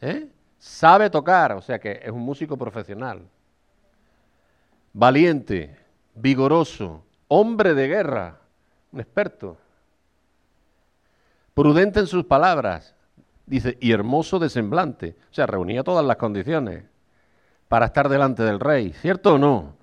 [0.00, 0.28] ¿eh?
[0.58, 3.22] Sabe tocar, o sea que es un músico profesional.
[4.92, 5.76] Valiente,
[6.14, 8.38] vigoroso, hombre de guerra,
[8.92, 9.56] un experto.
[11.54, 12.94] Prudente en sus palabras,
[13.46, 15.16] dice, y hermoso de semblante.
[15.30, 16.84] O sea, reunía todas las condiciones
[17.68, 19.76] para estar delante del rey, ¿cierto o no?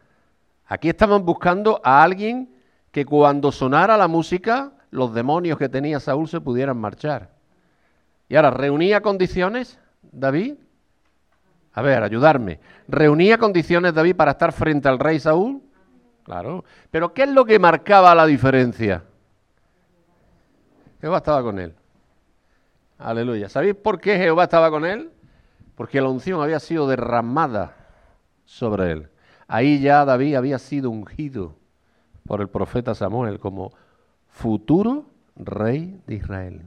[0.67, 2.53] Aquí estaban buscando a alguien
[2.91, 7.29] que cuando sonara la música, los demonios que tenía Saúl se pudieran marchar.
[8.27, 9.79] Y ahora, ¿reunía condiciones
[10.17, 10.55] David?
[11.73, 12.59] A ver, ayudarme.
[12.87, 15.61] ¿Reunía condiciones David para estar frente al rey Saúl?
[16.23, 16.65] Claro.
[16.89, 19.03] Pero ¿qué es lo que marcaba la diferencia?
[20.99, 21.75] Jehová estaba con él.
[22.97, 23.47] Aleluya.
[23.47, 25.11] ¿Sabéis por qué Jehová estaba con él?
[25.75, 27.75] Porque la unción había sido derramada
[28.43, 29.09] sobre él.
[29.47, 31.55] Ahí ya David había sido ungido
[32.25, 33.71] por el profeta Samuel como
[34.27, 36.61] futuro rey de Israel.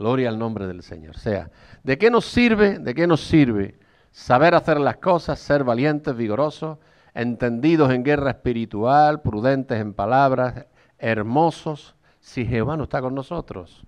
[0.00, 1.14] Gloria al nombre del Señor.
[1.14, 1.50] O sea,
[1.82, 2.78] ¿de qué nos sirve?
[2.78, 3.78] ¿De qué nos sirve
[4.10, 6.78] saber hacer las cosas, ser valientes, vigorosos,
[7.12, 10.64] entendidos en guerra espiritual, prudentes en palabras,
[10.98, 13.86] hermosos, si Jehová no está con nosotros?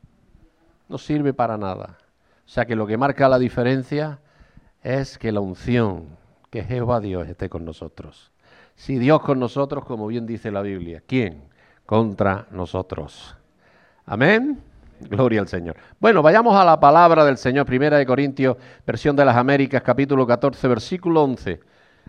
[0.86, 1.96] No sirve para nada.
[2.44, 4.20] O sea que lo que marca la diferencia
[4.82, 6.08] es que la unción,
[6.50, 8.32] que Jehová Dios esté con nosotros.
[8.74, 11.44] Si Dios con nosotros, como bien dice la Biblia, ¿quién?
[11.86, 13.34] Contra nosotros.
[14.04, 14.71] Amén.
[15.08, 15.76] Gloria al Señor.
[16.00, 20.26] Bueno, vayamos a la palabra del Señor, Primera de Corintios, versión de las Américas, capítulo
[20.26, 21.60] 14, versículo 11.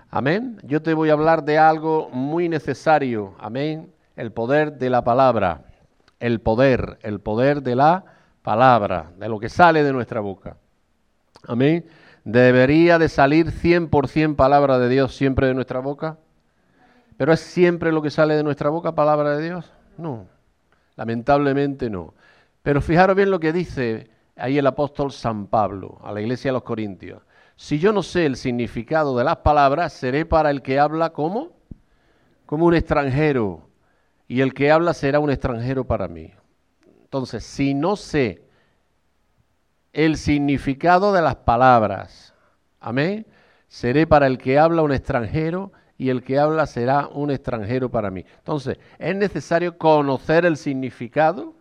[0.10, 0.60] Amén.
[0.64, 3.36] Yo te voy a hablar de algo muy necesario.
[3.40, 3.92] Amén.
[4.16, 5.66] El poder de la palabra.
[6.20, 8.06] El poder, el poder de la
[8.42, 10.58] palabra, de lo que sale de nuestra boca.
[11.48, 11.86] Amén.
[12.24, 16.18] ¿Debería de salir 100% palabra de Dios siempre de nuestra boca?
[17.18, 19.72] ¿Pero es siempre lo que sale de nuestra boca palabra de Dios?
[19.98, 20.28] No,
[20.96, 22.14] lamentablemente no.
[22.64, 26.54] Pero fijaros bien lo que dice ahí el apóstol San Pablo a la iglesia de
[26.54, 27.22] los Corintios.
[27.56, 31.52] Si yo no sé el significado de las palabras, seré para el que habla como,
[32.46, 33.70] como un extranjero,
[34.28, 36.32] y el que habla será un extranjero para mí.
[37.04, 38.42] Entonces, si no sé
[39.92, 42.34] el significado de las palabras,
[42.80, 43.28] amén,
[43.68, 48.10] seré para el que habla un extranjero y el que habla será un extranjero para
[48.10, 48.26] mí.
[48.38, 51.54] Entonces, es necesario conocer el significado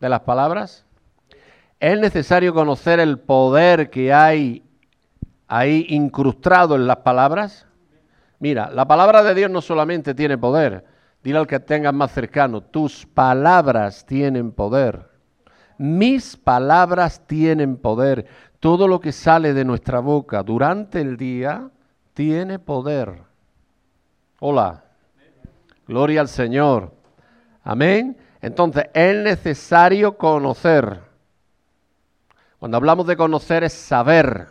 [0.00, 0.84] de las palabras?
[1.78, 4.62] ¿Es necesario conocer el poder que hay
[5.46, 7.66] ahí incrustado en las palabras?
[8.38, 10.84] Mira, la palabra de Dios no solamente tiene poder,
[11.22, 15.08] dile al que tengas más cercano, tus palabras tienen poder.
[15.78, 18.26] Mis palabras tienen poder.
[18.60, 21.70] Todo lo que sale de nuestra boca durante el día
[22.12, 23.22] tiene poder.
[24.40, 24.84] Hola.
[25.86, 26.92] Gloria al Señor.
[27.64, 28.14] Amén.
[28.40, 31.00] Entonces, es necesario conocer.
[32.58, 34.48] Cuando hablamos de conocer es saber,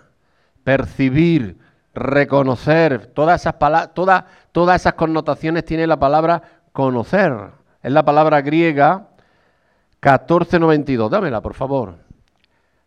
[0.63, 1.57] percibir,
[1.94, 3.07] reconocer.
[3.07, 3.55] Todas esas,
[3.94, 6.41] todas, todas esas connotaciones tiene la palabra
[6.72, 7.33] conocer.
[7.81, 9.07] Es la palabra griega
[10.01, 11.11] 1492.
[11.11, 11.95] Dámela, por favor.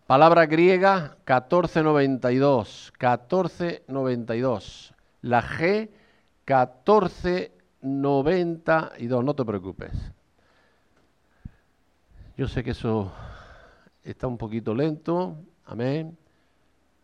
[0.07, 2.93] Palabra griega 1492.
[2.99, 4.95] 1492.
[5.23, 5.91] La G
[6.47, 9.25] 1492.
[9.25, 9.93] No te preocupes.
[12.35, 13.13] Yo sé que eso
[14.03, 16.17] está un poquito lento, amén,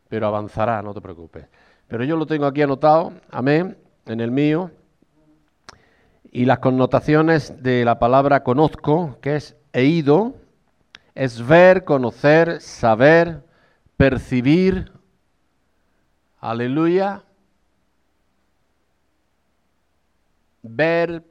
[0.09, 1.47] pero avanzará, no te preocupes.
[1.87, 4.71] Pero yo lo tengo aquí anotado, amén, en el mío.
[6.33, 10.03] Y las connotaciones de la palabra conozco, que es he
[11.15, 13.45] es ver, conocer, saber,
[13.99, 14.91] percibir.
[16.41, 17.22] Aleluya.
[20.62, 21.22] Ver,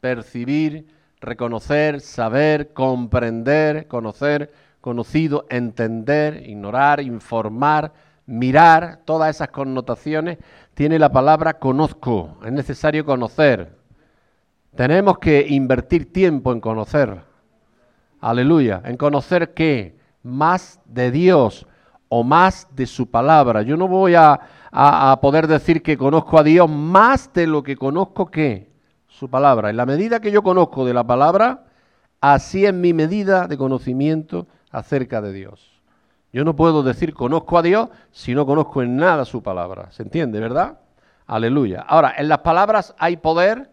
[0.00, 7.92] percibir reconocer, saber, comprender, conocer, conocido, entender, ignorar, informar,
[8.26, 10.38] mirar, todas esas connotaciones,
[10.74, 13.78] tiene la palabra conozco, es necesario conocer.
[14.74, 17.22] Tenemos que invertir tiempo en conocer.
[18.20, 19.96] Aleluya, en conocer qué?
[20.22, 21.66] Más de Dios
[22.08, 23.62] o más de su palabra.
[23.62, 27.76] Yo no voy a, a poder decir que conozco a Dios más de lo que
[27.76, 28.71] conozco qué?
[29.12, 29.70] Su palabra.
[29.70, 31.64] En la medida que yo conozco de la palabra,
[32.20, 35.80] así es mi medida de conocimiento acerca de Dios.
[36.32, 39.90] Yo no puedo decir conozco a Dios si no conozco en nada su palabra.
[39.92, 40.78] ¿Se entiende, verdad?
[41.26, 41.82] Aleluya.
[41.82, 43.70] Ahora, ¿en las palabras hay poder?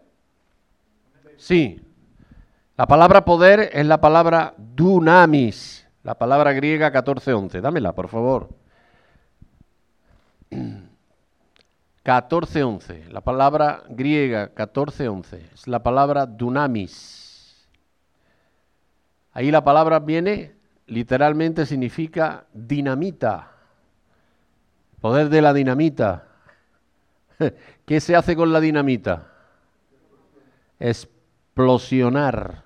[1.36, 1.80] Sí.
[2.76, 7.60] La palabra poder es la palabra dunamis, la palabra griega 1411.
[7.60, 8.50] Dámela, por favor.
[12.04, 17.68] 14.11, la palabra griega 14.11, es la palabra dunamis.
[19.32, 20.54] Ahí la palabra viene
[20.86, 23.52] literalmente significa dinamita,
[25.00, 26.26] poder de la dinamita.
[27.86, 29.28] ¿Qué se hace con la dinamita?
[30.78, 32.64] Explosionar.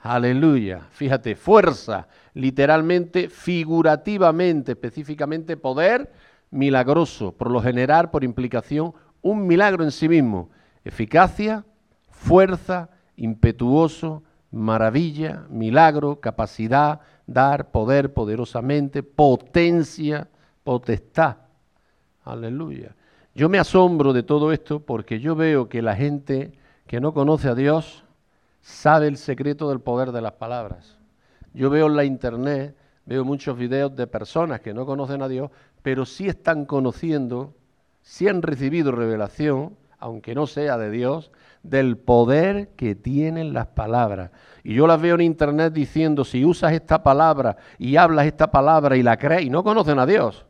[0.00, 0.86] Aleluya.
[0.90, 6.10] Fíjate, fuerza, literalmente, figurativamente, específicamente poder
[6.50, 10.50] milagroso, por lo general, por implicación, un milagro en sí mismo.
[10.84, 11.64] Eficacia,
[12.08, 20.28] fuerza, impetuoso, maravilla, milagro, capacidad, dar, poder poderosamente, potencia,
[20.64, 21.36] potestad.
[22.24, 22.94] Aleluya.
[23.34, 26.52] Yo me asombro de todo esto porque yo veo que la gente
[26.86, 28.04] que no conoce a Dios
[28.62, 30.98] sabe el secreto del poder de las palabras.
[31.54, 32.76] Yo veo en la internet,
[33.08, 35.50] veo muchos videos de personas que no conocen a Dios,
[35.80, 37.54] pero sí están conociendo,
[38.02, 41.32] sí han recibido revelación, aunque no sea de Dios,
[41.62, 44.30] del poder que tienen las palabras.
[44.62, 48.94] Y yo las veo en internet diciendo, si usas esta palabra y hablas esta palabra
[48.98, 50.44] y la crees y no conocen a Dios,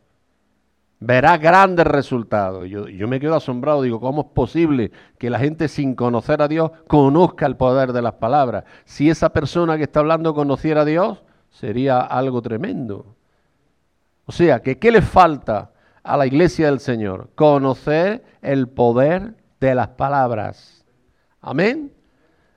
[0.98, 2.68] verás grandes resultados.
[2.68, 6.48] Yo, yo me quedo asombrado, digo, ¿cómo es posible que la gente sin conocer a
[6.48, 8.64] Dios conozca el poder de las palabras?
[8.84, 13.14] Si esa persona que está hablando conociera a Dios, sería algo tremendo.
[14.26, 15.70] O sea, que ¿qué le falta
[16.02, 17.30] a la iglesia del Señor?
[17.34, 20.84] Conocer el poder de las palabras.
[21.40, 21.92] Amén.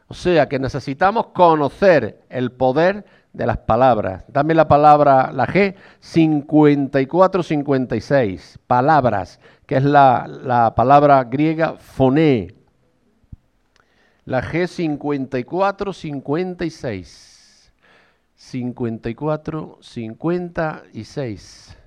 [0.07, 4.25] O sea, que necesitamos conocer el poder de las palabras.
[4.27, 12.53] Dame la palabra, la G, 54-56, palabras, que es la, la palabra griega foné.
[14.25, 17.31] La G 54-56.
[18.41, 21.77] 54, 56.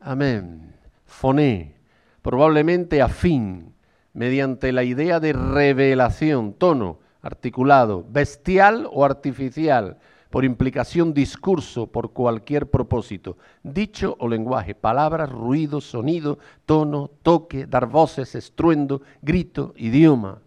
[0.00, 0.74] Amén.
[1.04, 1.76] Foné,
[2.22, 3.74] probablemente afín,
[4.14, 9.98] mediante la idea de revelación, tono, articulado, bestial o artificial,
[10.30, 17.86] por implicación discurso, por cualquier propósito, dicho o lenguaje, palabras, ruido, sonido, tono, toque, dar
[17.86, 20.40] voces, estruendo, grito, idioma.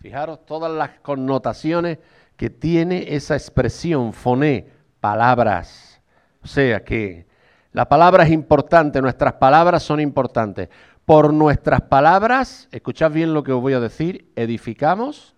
[0.00, 1.98] Fijaros todas las connotaciones
[2.36, 4.68] que tiene esa expresión, foné,
[5.00, 6.00] palabras.
[6.42, 7.26] O sea que
[7.72, 10.68] la palabra es importante, nuestras palabras son importantes.
[11.04, 15.34] Por nuestras palabras, escuchad bien lo que os voy a decir, edificamos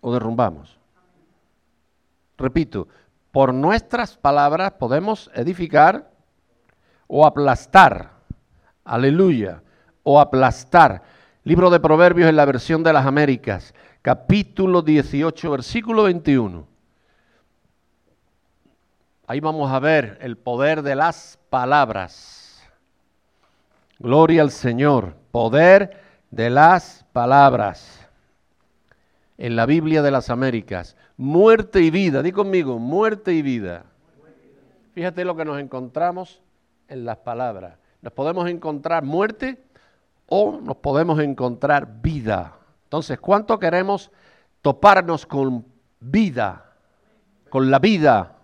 [0.00, 0.78] o derrumbamos.
[2.38, 2.88] Repito,
[3.32, 6.10] por nuestras palabras podemos edificar
[7.06, 8.12] o aplastar.
[8.84, 9.62] Aleluya.
[10.02, 11.02] O aplastar.
[11.44, 13.74] Libro de Proverbios en la versión de las Américas,
[14.06, 16.64] capítulo 18, versículo 21.
[19.26, 22.62] Ahí vamos a ver el poder de las palabras.
[23.98, 25.16] Gloria al Señor.
[25.32, 26.00] Poder
[26.30, 28.08] de las palabras.
[29.38, 32.22] En la Biblia de las Américas muerte y vida.
[32.22, 33.86] Di conmigo, muerte y vida.
[34.92, 36.40] Fíjate lo que nos encontramos
[36.86, 37.76] en las palabras.
[38.02, 39.64] Nos podemos encontrar muerte
[40.28, 42.56] o nos podemos encontrar vida.
[42.86, 44.12] Entonces, ¿cuánto queremos
[44.62, 45.66] toparnos con
[45.98, 46.72] vida?
[47.50, 48.36] Con la vida.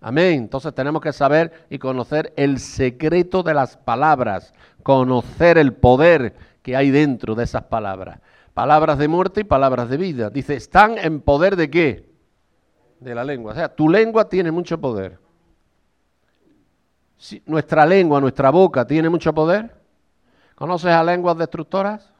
[0.00, 0.40] Amén.
[0.40, 6.76] Entonces tenemos que saber y conocer el secreto de las palabras, conocer el poder que
[6.76, 8.20] hay dentro de esas palabras.
[8.54, 10.30] Palabras de muerte y palabras de vida.
[10.30, 12.08] Dice, ¿están en poder de qué?
[13.00, 13.52] De la lengua.
[13.52, 15.18] O sea, tu lengua tiene mucho poder.
[17.44, 19.74] nuestra lengua, nuestra boca tiene mucho poder.
[20.54, 22.13] ¿Conoces a lenguas destructoras?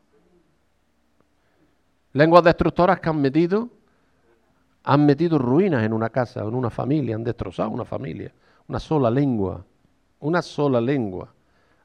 [2.15, 3.69] Lenguas destructoras que han metido,
[4.85, 8.33] han metido ruinas en una casa, en una familia, han destrozado una familia.
[8.69, 9.65] Una sola lengua,
[10.21, 11.35] una sola lengua.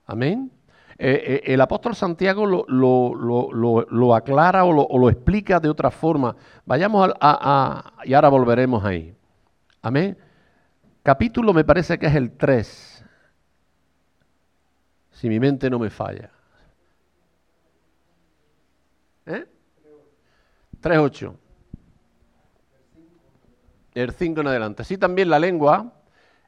[0.05, 0.51] Amén.
[0.99, 6.35] Eh, eh, el apóstol Santiago lo, aclara o, lo, explica de otra forma.
[6.63, 9.15] Vayamos a, y ahora volveremos ahí.
[9.81, 10.15] Amén.
[11.01, 13.05] Capítulo me parece que es el 3.
[15.11, 16.29] Si mi mente no me falla.
[19.25, 19.45] ¿Eh?
[20.81, 21.35] 3.8.
[23.95, 24.81] El 5 en adelante.
[24.81, 25.93] Así también la lengua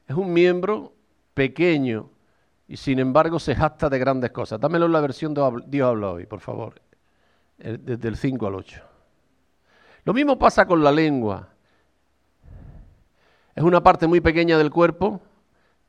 [0.06, 0.94] es un miembro
[1.34, 2.10] pequeño
[2.68, 4.60] y sin embargo se jacta de grandes cosas.
[4.60, 6.80] Dámelo en la versión de Dios habla hoy, por favor,
[7.58, 8.82] desde el 5 al 8.
[10.04, 11.48] Lo mismo pasa con la lengua.
[13.54, 15.20] Es una parte muy pequeña del cuerpo,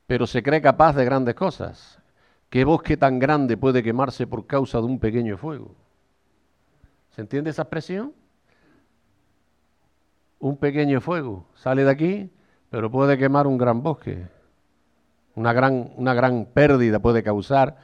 [0.06, 2.00] pero se cree capaz de grandes cosas.
[2.50, 5.76] ¿Qué bosque tan grande puede quemarse por causa de un pequeño fuego?
[7.12, 8.14] ¿Se entiende esa expresión?
[10.44, 12.30] Un pequeño fuego sale de aquí,
[12.70, 14.28] pero puede quemar un gran bosque
[15.36, 17.78] una gran, una gran pérdida puede causar.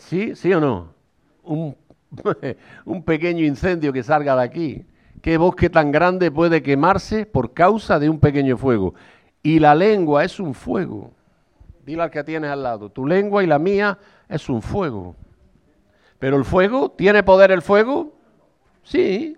[0.00, 0.34] ¿Sí?
[0.34, 0.94] ¿Sí o no?
[1.44, 1.76] Un,
[2.84, 4.86] un pequeño incendio que salga de aquí.
[5.22, 8.94] ¿Qué bosque tan grande puede quemarse por causa de un pequeño fuego?
[9.42, 11.12] Y la lengua es un fuego.
[11.84, 13.98] Dile al que tienes al lado, tu lengua y la mía
[14.28, 15.14] es un fuego.
[16.18, 18.12] Pero el fuego, ¿tiene poder el fuego?
[18.82, 19.36] Sí,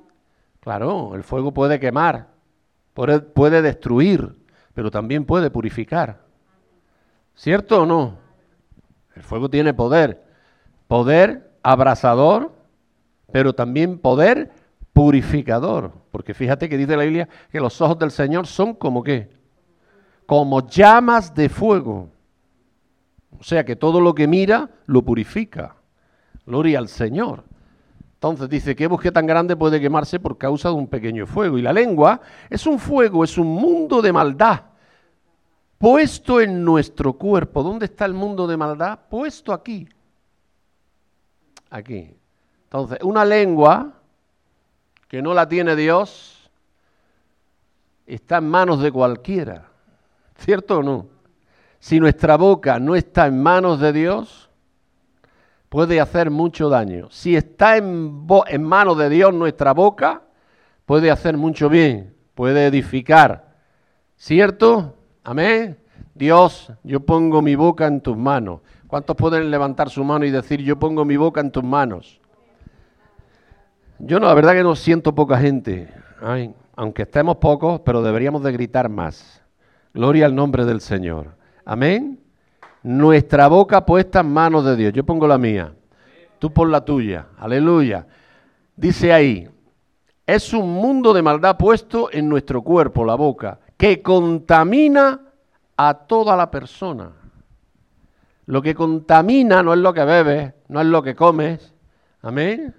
[0.61, 2.29] claro, el fuego puede quemar,
[3.35, 4.35] puede, destruir,
[4.75, 6.21] pero también puede purificar.
[7.35, 8.19] ¿Cierto o no?
[9.15, 10.25] El fuego tiene poder.
[10.89, 12.53] Poder abrasador,
[13.31, 14.51] pero también poder
[14.93, 15.93] purificador.
[16.11, 19.31] Porque fíjate que dice la Biblia que los ojos del Señor son como qué?
[20.27, 22.11] Como llamas de fuego.
[23.39, 25.77] O sea que todo lo que mira lo purifica.
[26.45, 27.45] Gloria al Señor.
[28.19, 31.57] Entonces dice, ¿qué bosque tan grande puede quemarse por causa de un pequeño fuego?
[31.57, 32.21] Y la lengua
[32.51, 34.63] es un fuego, es un mundo de maldad
[35.79, 37.63] puesto en nuestro cuerpo.
[37.63, 38.99] ¿Dónde está el mundo de maldad?
[39.09, 39.89] Puesto aquí.
[41.71, 42.15] Aquí.
[42.65, 43.95] Entonces, una lengua
[45.07, 46.51] que no la tiene Dios
[48.07, 49.69] está en manos de cualquiera.
[50.37, 51.07] ¿Cierto o no?
[51.79, 54.48] Si nuestra boca no está en manos de Dios,
[55.69, 57.09] puede hacer mucho daño.
[57.11, 60.23] Si está en, en manos de Dios nuestra boca,
[60.87, 63.57] puede hacer mucho bien, puede edificar.
[64.17, 64.97] ¿Cierto?
[65.25, 65.79] Amén.
[66.15, 68.61] Dios, yo pongo mi boca en tus manos.
[68.87, 72.21] ¿Cuántos pueden levantar su mano y decir, yo pongo mi boca en tus manos?
[73.99, 75.89] Yo no, la verdad que no siento poca gente.
[76.75, 79.43] aunque estemos pocos, pero deberíamos de gritar más.
[79.93, 81.37] Gloria al nombre del Señor.
[81.65, 82.28] Amén
[82.83, 84.93] nuestra boca puesta en manos de Dios.
[84.93, 85.73] Yo pongo la mía,
[86.39, 87.27] tú pon la tuya.
[87.39, 88.07] Aleluya.
[88.77, 89.49] Dice ahí,
[90.27, 95.21] es un mundo de maldad puesto en nuestro cuerpo, la boca, que contamina
[95.77, 97.11] a toda la persona.
[98.47, 101.75] Lo que contamina no es lo que bebes, no es lo que comes,
[102.23, 102.75] amén,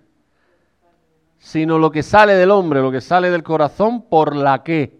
[1.40, 5.00] sino lo que sale del hombre, lo que sale del corazón, por la que.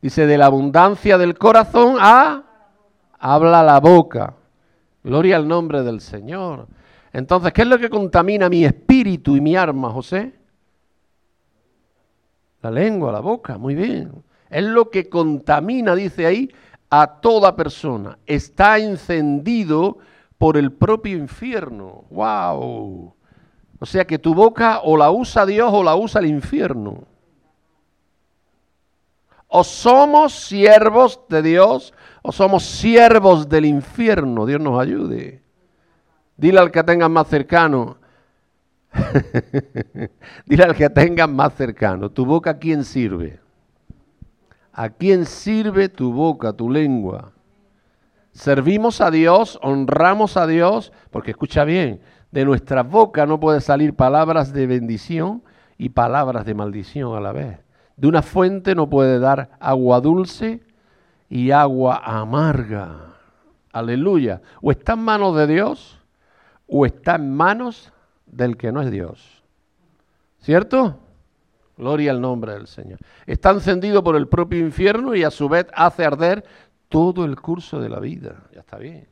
[0.00, 2.47] Dice, de la abundancia del corazón a
[3.18, 4.34] habla la boca.
[5.02, 6.68] Gloria al nombre del Señor.
[7.12, 10.34] Entonces, ¿qué es lo que contamina mi espíritu y mi alma, José?
[12.60, 14.24] La lengua, la boca, muy bien.
[14.50, 16.50] Es lo que contamina, dice ahí,
[16.90, 18.18] a toda persona.
[18.26, 19.98] Está encendido
[20.38, 22.04] por el propio infierno.
[22.10, 23.14] ¡Wow!
[23.80, 27.04] O sea que tu boca o la usa Dios o la usa el infierno.
[29.46, 31.94] O somos siervos de Dios
[32.32, 34.46] somos siervos del infierno.
[34.46, 35.42] Dios nos ayude.
[36.36, 37.96] Dile al que tengas más cercano.
[40.46, 42.10] Dile al que tengas más cercano.
[42.10, 43.40] ¿Tu boca a quién sirve?
[44.72, 47.32] ¿A quién sirve tu boca, tu lengua?
[48.32, 53.94] Servimos a Dios, honramos a Dios, porque escucha bien, de nuestra boca no puede salir
[53.94, 55.42] palabras de bendición
[55.76, 57.58] y palabras de maldición a la vez.
[57.96, 60.60] De una fuente no puede dar agua dulce
[61.28, 63.14] y agua amarga.
[63.72, 64.40] Aleluya.
[64.60, 65.98] O está en manos de Dios
[66.66, 67.92] o está en manos
[68.26, 69.42] del que no es Dios.
[70.40, 70.98] ¿Cierto?
[71.76, 72.98] Gloria al nombre del Señor.
[73.26, 76.44] Está encendido por el propio infierno y a su vez hace arder
[76.88, 78.44] todo el curso de la vida.
[78.52, 79.06] Ya está bien.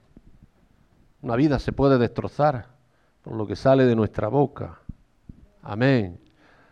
[1.23, 2.67] Una vida se puede destrozar
[3.23, 4.81] por lo que sale de nuestra boca.
[5.63, 6.21] Amén.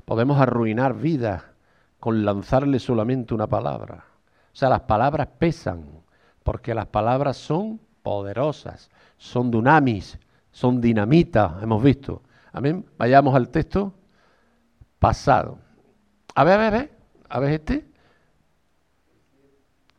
[0.04, 1.42] Podemos arruinar vidas
[1.98, 4.04] con lanzarle solamente una palabra.
[4.54, 5.84] O sea, las palabras pesan,
[6.44, 10.16] porque las palabras son poderosas, son dunamis,
[10.52, 12.22] son dinamita, hemos visto.
[12.52, 12.86] Amén.
[12.96, 13.92] Vayamos al texto
[15.00, 15.58] pasado.
[16.36, 16.92] A ver, a ver, a ver,
[17.28, 17.84] a ver este.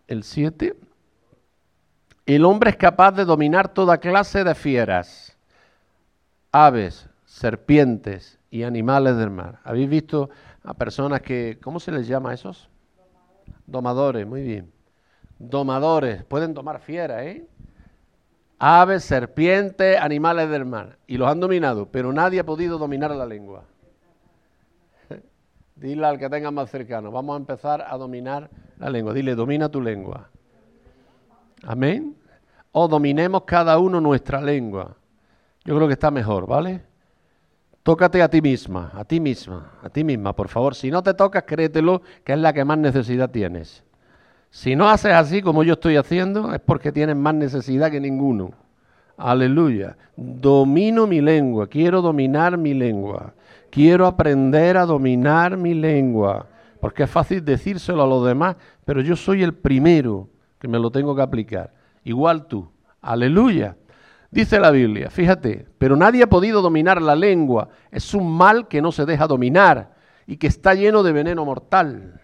[0.08, 0.78] El 7.
[2.26, 5.38] El hombre es capaz de dominar toda clase de fieras,
[6.54, 9.60] aves, serpientes y animales del mar.
[9.66, 10.30] ¿Habéis visto
[10.64, 12.70] a personas que, ¿cómo se les llama a esos?
[13.68, 14.72] Domadores, muy bien.
[15.40, 17.48] Domadores, pueden tomar fieras, ¿eh?
[18.58, 20.98] Aves, serpientes, animales del mar.
[21.08, 23.64] Y los han dominado, pero nadie ha podido dominar la lengua.
[25.76, 29.14] Dile al que tenga más cercano, vamos a empezar a dominar la lengua.
[29.14, 30.30] Dile, domina tu lengua.
[31.64, 32.16] Amén.
[32.72, 34.96] O dominemos cada uno nuestra lengua.
[35.64, 36.86] Yo creo que está mejor, ¿vale?
[37.86, 40.74] Tócate a ti misma, a ti misma, a ti misma, por favor.
[40.74, 43.84] Si no te tocas, créetelo, que es la que más necesidad tienes.
[44.50, 48.54] Si no haces así como yo estoy haciendo, es porque tienes más necesidad que ninguno.
[49.18, 49.98] Aleluya.
[50.16, 53.36] Domino mi lengua, quiero dominar mi lengua.
[53.70, 56.48] Quiero aprender a dominar mi lengua.
[56.82, 60.28] Porque es fácil decírselo a los demás, pero yo soy el primero
[60.58, 61.72] que me lo tengo que aplicar.
[62.04, 62.68] Igual tú.
[63.00, 63.78] Aleluya.
[64.36, 67.70] Dice la Biblia, fíjate, pero nadie ha podido dominar la lengua.
[67.90, 69.96] Es un mal que no se deja dominar
[70.28, 72.20] y que está lleno de veneno mortal.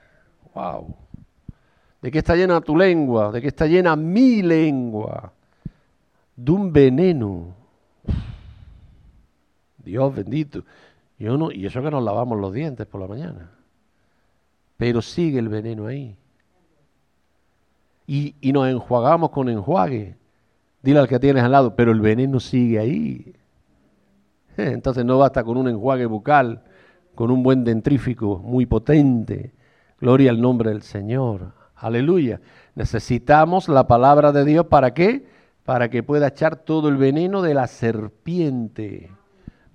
[0.54, 0.94] ¡Wow!
[2.02, 3.32] ¿De qué está llena tu lengua?
[3.32, 5.32] ¿De qué está llena mi lengua?
[6.36, 7.56] De un veneno.
[9.78, 10.66] Dios bendito.
[11.18, 13.52] Yo no, y eso que nos lavamos los dientes por la mañana.
[14.76, 16.18] Pero sigue el veneno ahí.
[18.06, 20.20] Y, y nos enjuagamos con enjuague.
[20.82, 23.36] Dile al que tienes al lado, pero el veneno sigue ahí.
[24.58, 26.64] Entonces no basta con un enjuague bucal,
[27.16, 29.54] con un buen dentrífico muy potente.
[30.00, 31.54] Gloria al nombre del Señor.
[31.76, 32.42] Aleluya.
[32.76, 35.26] Necesitamos la palabra de Dios para qué?
[35.64, 39.12] Para que pueda echar todo el veneno de la serpiente.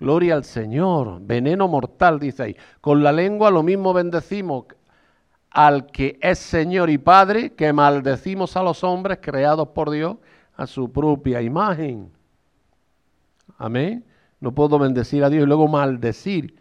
[0.01, 1.21] Gloria al Señor.
[1.21, 2.57] Veneno mortal, dice ahí.
[2.81, 4.67] Con la lengua lo mismo bendecimos
[5.51, 10.17] al que es Señor y Padre, que maldecimos a los hombres creados por Dios
[10.57, 12.11] a su propia imagen.
[13.59, 14.05] Amén.
[14.41, 16.57] No puedo bendecir a Dios y luego maldecir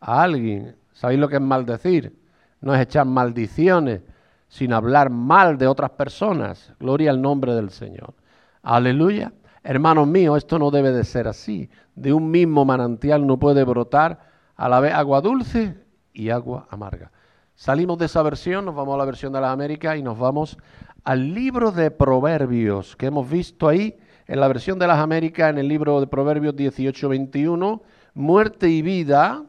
[0.00, 0.76] a alguien.
[0.92, 2.18] ¿Sabéis lo que es maldecir?
[2.60, 4.02] No es echar maldiciones,
[4.48, 6.72] sino hablar mal de otras personas.
[6.80, 8.14] Gloria al nombre del Señor.
[8.62, 9.32] Aleluya.
[9.62, 11.68] Hermanos míos, esto no debe de ser así.
[11.94, 14.20] De un mismo manantial no puede brotar
[14.56, 15.76] a la vez agua dulce
[16.12, 17.12] y agua amarga.
[17.54, 20.56] Salimos de esa versión, nos vamos a la versión de las Américas y nos vamos
[21.04, 25.58] al libro de Proverbios que hemos visto ahí en la versión de las Américas, en
[25.58, 27.80] el libro de Proverbios 18-21.
[28.14, 29.44] Muerte y vida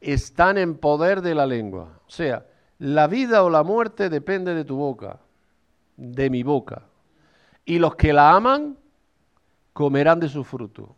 [0.00, 2.00] están en poder de la lengua.
[2.06, 2.46] O sea,
[2.78, 5.20] la vida o la muerte depende de tu boca,
[5.96, 6.82] de mi boca.
[7.64, 8.76] Y los que la aman
[9.72, 10.94] comerán de su fruto.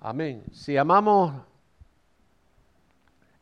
[0.00, 0.44] Amén.
[0.52, 1.32] Si amamos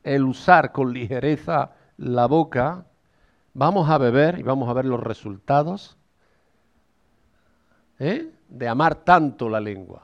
[0.03, 2.87] el usar con ligereza la boca,
[3.57, 5.97] vamos a beber y vamos a ver los resultados
[7.99, 8.31] ¿eh?
[8.49, 10.03] de amar tanto la lengua.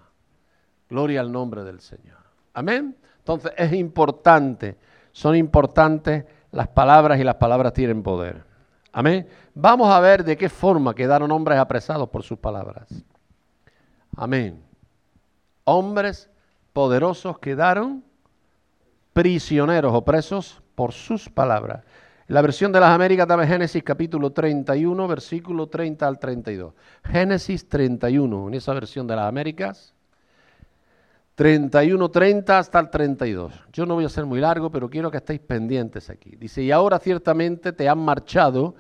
[0.88, 2.18] Gloria al nombre del Señor.
[2.54, 2.96] Amén.
[3.18, 4.78] Entonces es importante,
[5.12, 8.42] son importantes las palabras y las palabras tienen poder.
[8.90, 9.28] Amén.
[9.54, 12.88] Vamos a ver de qué forma quedaron hombres apresados por sus palabras.
[14.16, 14.62] Amén.
[15.64, 16.30] Hombres
[16.72, 18.02] poderosos quedaron
[19.12, 21.84] prisioneros o presos por sus palabras.
[22.28, 26.74] La versión de las Américas dame Génesis capítulo 31, versículo 30 al 32.
[27.04, 29.94] Génesis 31, en esa versión de las Américas.
[31.34, 33.52] 31, 30 hasta el 32.
[33.72, 36.36] Yo no voy a ser muy largo, pero quiero que estéis pendientes aquí.
[36.36, 38.74] Dice, y ahora ciertamente te han marchado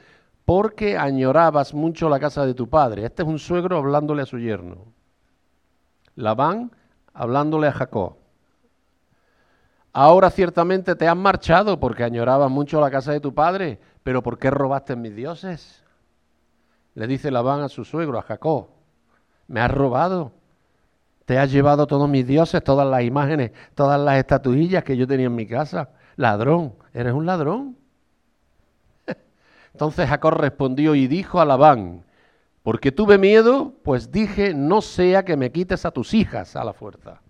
[0.44, 3.04] porque añorabas mucho la casa de tu padre.
[3.06, 4.92] Este es un suegro hablándole a su yerno.
[6.14, 6.70] Labán
[7.14, 8.21] hablándole a Jacob.
[9.92, 14.38] Ahora ciertamente te has marchado porque añorabas mucho la casa de tu padre, pero ¿por
[14.38, 15.82] qué robaste mis dioses?
[16.94, 18.68] Le dice Labán a su suegro, a Jacob,
[19.48, 20.32] me has robado,
[21.26, 25.26] te has llevado todos mis dioses, todas las imágenes, todas las estatuillas que yo tenía
[25.26, 25.90] en mi casa.
[26.16, 27.76] Ladrón, eres un ladrón.
[29.72, 32.02] Entonces Jacob respondió y dijo a Labán,
[32.62, 36.72] porque tuve miedo, pues dije, no sea que me quites a tus hijas a la
[36.72, 37.20] fuerza.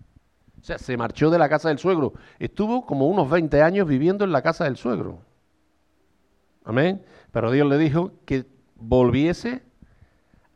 [0.63, 2.13] O sea, se marchó de la casa del suegro.
[2.39, 5.19] Estuvo como unos 20 años viviendo en la casa del suegro.
[6.63, 7.03] Amén.
[7.33, 8.45] Pero Dios le dijo que
[8.75, 9.61] volviese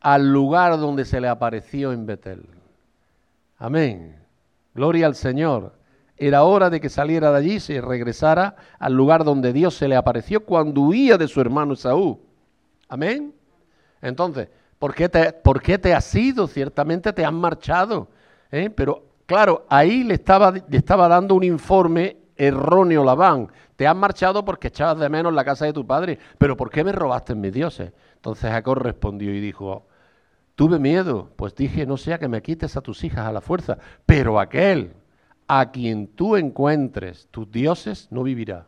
[0.00, 2.46] al lugar donde se le apareció en Betel.
[3.58, 4.16] Amén.
[4.74, 5.74] Gloria al Señor.
[6.16, 9.88] Era hora de que saliera de allí y se regresara al lugar donde Dios se
[9.88, 12.18] le apareció cuando huía de su hermano Esaú.
[12.88, 13.34] Amén.
[14.00, 16.46] Entonces, ¿por qué te, por qué te has ido?
[16.46, 18.08] Ciertamente te han marchado.
[18.50, 18.70] ¿eh?
[18.70, 23.52] Pero Claro, ahí le estaba, le estaba dando un informe erróneo Labán.
[23.76, 26.82] Te has marchado porque echabas de menos la casa de tu padre, pero ¿por qué
[26.82, 27.92] me robaste mis dioses?
[28.14, 29.86] Entonces Jacob respondió y dijo,
[30.54, 33.76] tuve miedo, pues dije, no sea que me quites a tus hijas a la fuerza,
[34.06, 34.94] pero aquel
[35.46, 38.66] a quien tú encuentres tus dioses no vivirá.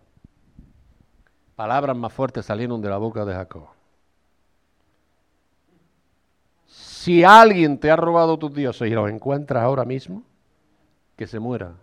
[1.57, 3.69] Palabras más fuertes salieron de la boca de Jacob.
[6.67, 10.23] Si alguien te ha robado tus dioses y los encuentras ahora mismo,
[11.21, 11.75] que se muera.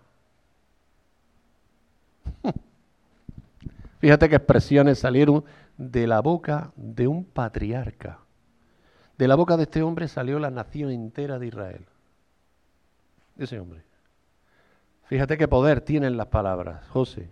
[3.99, 5.45] Fíjate qué expresiones salieron
[5.77, 8.17] de la boca de un patriarca.
[9.15, 11.85] De la boca de este hombre salió la nación entera de Israel.
[13.37, 13.83] Ese hombre.
[15.03, 17.29] Fíjate qué poder tienen las palabras, José.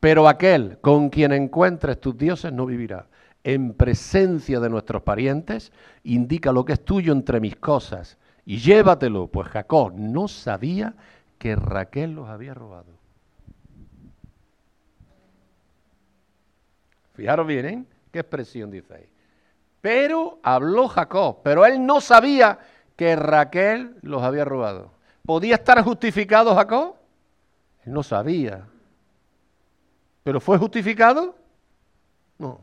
[0.00, 3.06] Pero aquel con quien encuentres tus dioses no vivirá.
[3.42, 5.72] En presencia de nuestros parientes,
[6.04, 10.94] indica lo que es tuyo entre mis cosas y llévatelo, pues Jacob no sabía
[11.38, 12.92] que Raquel los había robado.
[17.14, 17.84] Fijaros bien, ¿eh?
[18.10, 19.08] ¿Qué expresión dice ahí?
[19.80, 22.58] Pero habló Jacob, pero él no sabía
[22.96, 24.90] que Raquel los había robado.
[25.24, 26.96] ¿Podía estar justificado Jacob?
[27.84, 28.66] Él no sabía.
[30.22, 31.34] ¿Pero fue justificado?
[32.38, 32.60] No.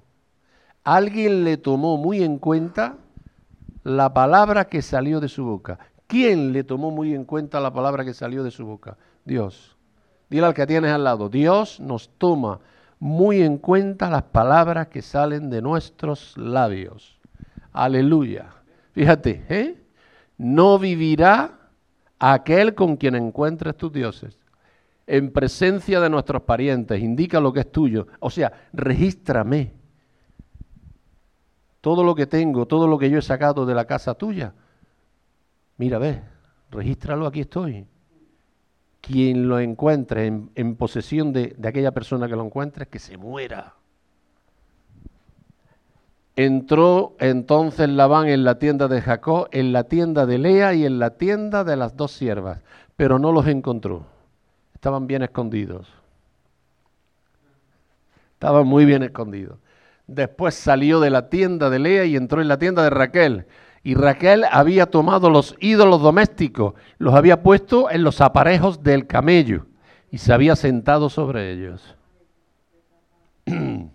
[0.83, 2.97] Alguien le tomó muy en cuenta
[3.83, 5.79] la palabra que salió de su boca.
[6.07, 8.97] ¿Quién le tomó muy en cuenta la palabra que salió de su boca?
[9.25, 9.77] Dios.
[10.29, 12.59] Dile al que tienes al lado, Dios nos toma
[12.99, 17.19] muy en cuenta las palabras que salen de nuestros labios.
[17.73, 18.53] Aleluya.
[18.93, 19.75] Fíjate, ¿eh?
[20.37, 21.59] No vivirá
[22.19, 24.37] aquel con quien encuentres tus dioses.
[25.07, 28.07] En presencia de nuestros parientes, indica lo que es tuyo.
[28.19, 29.73] O sea, regístrame.
[31.81, 34.53] Todo lo que tengo, todo lo que yo he sacado de la casa tuya.
[35.77, 36.21] Mira, ve,
[36.69, 37.87] regístralo, aquí estoy.
[39.01, 43.73] Quien lo encuentre en, posesión de, de aquella persona que lo encuentre, que se muera.
[46.35, 50.99] Entró entonces Labán en la tienda de Jacob, en la tienda de Lea y en
[50.99, 52.61] la tienda de las dos siervas,
[52.95, 54.05] pero no los encontró.
[54.75, 55.87] Estaban bien escondidos.
[58.33, 59.59] Estaban muy bien escondidos.
[60.07, 63.45] Después salió de la tienda de Lea y entró en la tienda de Raquel.
[63.83, 69.65] Y Raquel había tomado los ídolos domésticos, los había puesto en los aparejos del camello
[70.11, 71.95] y se había sentado sobre ellos.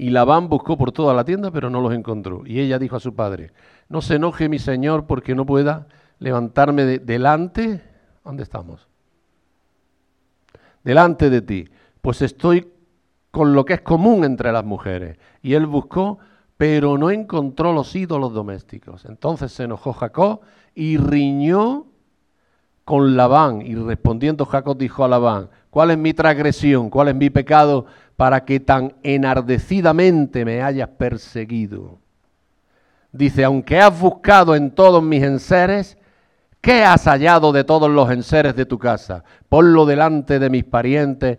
[0.00, 2.44] Y Labán buscó por toda la tienda, pero no los encontró.
[2.46, 3.50] Y ella dijo a su padre,
[3.88, 5.88] no se enoje mi señor porque no pueda
[6.20, 7.82] levantarme delante.
[8.24, 8.86] ¿Dónde estamos?
[10.84, 11.68] Delante de ti.
[12.00, 12.68] Pues estoy
[13.30, 15.18] con lo que es común entre las mujeres.
[15.42, 16.18] Y él buscó,
[16.56, 19.04] pero no encontró los ídolos domésticos.
[19.04, 20.40] Entonces se enojó Jacob
[20.74, 21.86] y riñó
[22.84, 23.62] con Labán.
[23.62, 26.90] Y respondiendo Jacob dijo a Labán, ¿cuál es mi transgresión?
[26.90, 27.86] ¿Cuál es mi pecado?
[28.18, 32.00] para que tan enardecidamente me hayas perseguido.
[33.12, 35.96] Dice, aunque has buscado en todos mis enseres,
[36.60, 39.22] ¿qué has hallado de todos los enseres de tu casa?
[39.48, 41.38] Ponlo delante de mis parientes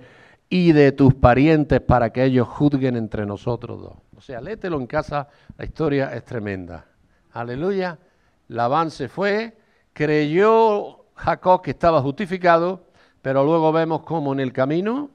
[0.49, 3.93] y de tus parientes para que ellos juzguen entre nosotros dos.
[4.17, 6.85] O sea, léetelo en casa, la historia es tremenda.
[7.31, 7.99] Aleluya.
[8.47, 9.57] Labán se fue,
[9.93, 12.87] creyó Jacob que estaba justificado,
[13.21, 15.11] pero luego vemos cómo en el camino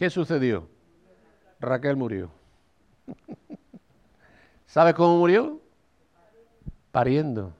[0.00, 0.66] ¿Qué sucedió?
[1.60, 2.30] Raquel murió.
[4.66, 5.60] ¿Sabe cómo murió?
[6.90, 7.52] Pariendo.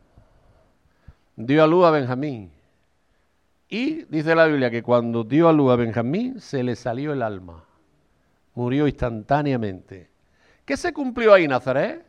[1.37, 2.51] Dio a luz a Benjamín.
[3.71, 7.23] Y dice la Biblia que cuando dio a luz a Benjamín se le salió el
[7.23, 7.65] alma.
[8.55, 10.11] Murió instantáneamente.
[10.65, 12.05] ¿Qué se cumplió ahí, Nazaret?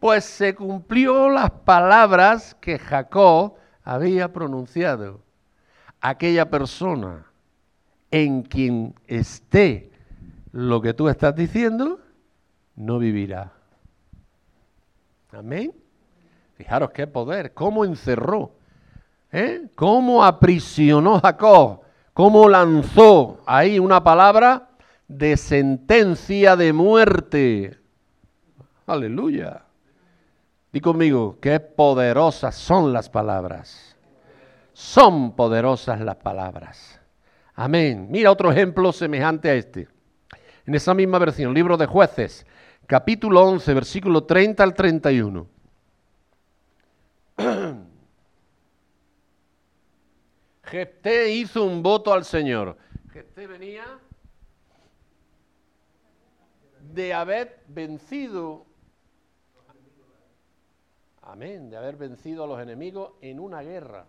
[0.00, 5.20] Pues se cumplió las palabras que Jacob había pronunciado.
[6.00, 7.26] Aquella persona
[8.10, 9.92] en quien esté
[10.50, 12.00] lo que tú estás diciendo,
[12.74, 13.52] no vivirá.
[15.30, 15.72] Amén.
[16.56, 18.52] Fijaros qué poder, cómo encerró,
[19.32, 19.68] ¿eh?
[19.74, 21.80] cómo aprisionó Jacob,
[22.12, 24.68] cómo lanzó ahí una palabra
[25.08, 27.78] de sentencia de muerte.
[28.86, 29.64] Aleluya.
[30.72, 33.96] Di conmigo, qué poderosas son las palabras.
[34.72, 37.00] Son poderosas las palabras.
[37.54, 38.06] Amén.
[38.10, 39.88] Mira otro ejemplo semejante a este.
[40.64, 42.46] En esa misma versión, libro de jueces,
[42.86, 45.46] capítulo 11, versículo 30 al 31.
[50.70, 52.76] Jefté hizo un voto al Señor.
[53.12, 53.84] Jefté venía
[56.92, 58.66] de haber vencido,
[61.22, 64.06] amén, de haber vencido a los enemigos en una guerra.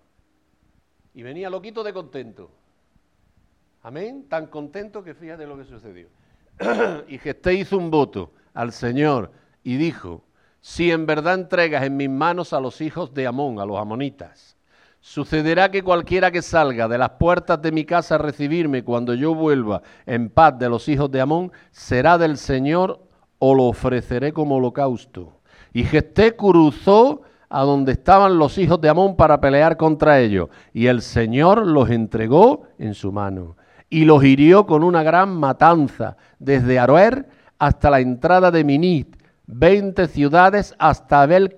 [1.15, 2.51] Y venía loquito de contento.
[3.81, 4.27] Amén.
[4.29, 6.09] Tan contento que fíjate lo que sucedió.
[7.07, 9.31] y Gesté hizo un voto al Señor
[9.63, 10.23] y dijo,
[10.61, 14.55] si en verdad entregas en mis manos a los hijos de Amón, a los amonitas,
[15.01, 19.35] sucederá que cualquiera que salga de las puertas de mi casa a recibirme cuando yo
[19.35, 23.01] vuelva en paz de los hijos de Amón, será del Señor
[23.39, 25.41] o lo ofreceré como holocausto.
[25.73, 30.87] Y Gesté cruzó a donde estaban los hijos de Amón para pelear contra ellos, y
[30.87, 33.57] el Señor los entregó en su mano
[33.91, 37.27] y los hirió con una gran matanza, desde Aroer
[37.59, 41.53] hasta la entrada de Minit, veinte ciudades hasta Abel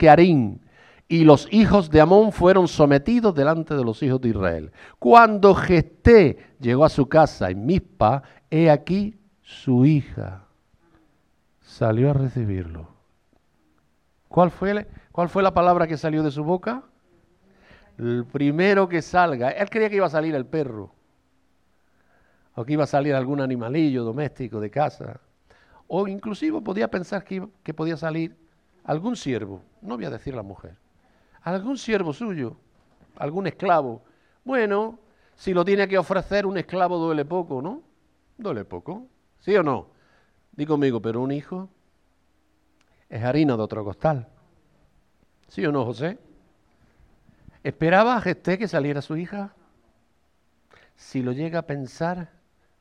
[1.07, 4.71] y los hijos de Amón fueron sometidos delante de los hijos de Israel.
[4.99, 10.45] Cuando Gesté llegó a su casa en Mizpa, he aquí su hija
[11.61, 12.87] salió a recibirlo.
[14.27, 16.83] ¿Cuál fue, ¿Cuál fue la palabra que salió de su boca?
[17.97, 19.49] El primero que salga.
[19.49, 20.91] Él creía que iba a salir el perro
[22.55, 25.19] o que iba a salir algún animalillo doméstico de casa,
[25.87, 28.35] o inclusive podía pensar que, que podía salir
[28.83, 30.75] algún siervo, no voy a decir la mujer,
[31.43, 32.55] algún siervo suyo,
[33.17, 34.01] algún esclavo.
[34.43, 34.99] Bueno,
[35.35, 37.81] Si lo tiene que ofrecer un esclavo duele poco, ¿no?
[38.37, 39.07] Duele poco.
[39.39, 39.87] ¿Sí o no?
[40.51, 41.69] Di conmigo, pero un hijo
[43.09, 44.27] es harina de otro costal.
[45.47, 46.19] ¿Sí o no, José?
[47.63, 49.53] ¿Esperaba a Gesté que saliera su hija?
[50.95, 52.29] Si lo llega a pensar,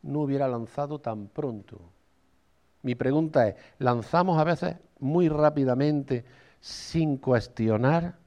[0.02, 1.80] no hubiera lanzado tan pronto.
[2.82, 6.24] Mi pregunta es, ¿lanzamos a veces muy rápidamente
[6.60, 8.21] sin cuestionar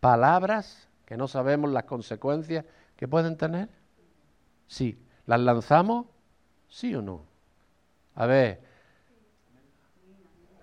[0.00, 2.64] palabras que no sabemos las consecuencias
[2.96, 3.68] que pueden tener?
[4.66, 4.98] Sí.
[5.26, 6.06] ¿Las lanzamos?
[6.68, 7.22] ¿Sí o no?
[8.14, 8.60] A ver,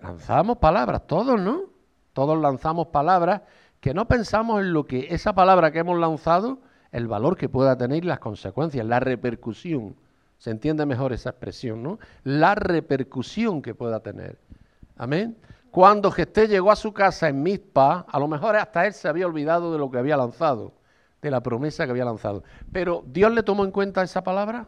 [0.02, 1.64] lanzamos palabras, todos, ¿no?
[2.12, 3.42] Todos lanzamos palabras
[3.80, 6.58] que no pensamos en lo que esa palabra que hemos lanzado,
[6.92, 9.96] el valor que pueda tener las consecuencias, la repercusión.
[10.38, 11.98] Se entiende mejor esa expresión, ¿no?
[12.24, 14.38] La repercusión que pueda tener.
[14.96, 15.36] Amén.
[15.70, 19.26] Cuando Gesté llegó a su casa en Mizpa, a lo mejor hasta él se había
[19.26, 20.72] olvidado de lo que había lanzado,
[21.20, 22.42] de la promesa que había lanzado.
[22.72, 24.66] Pero Dios le tomó en cuenta esa palabra.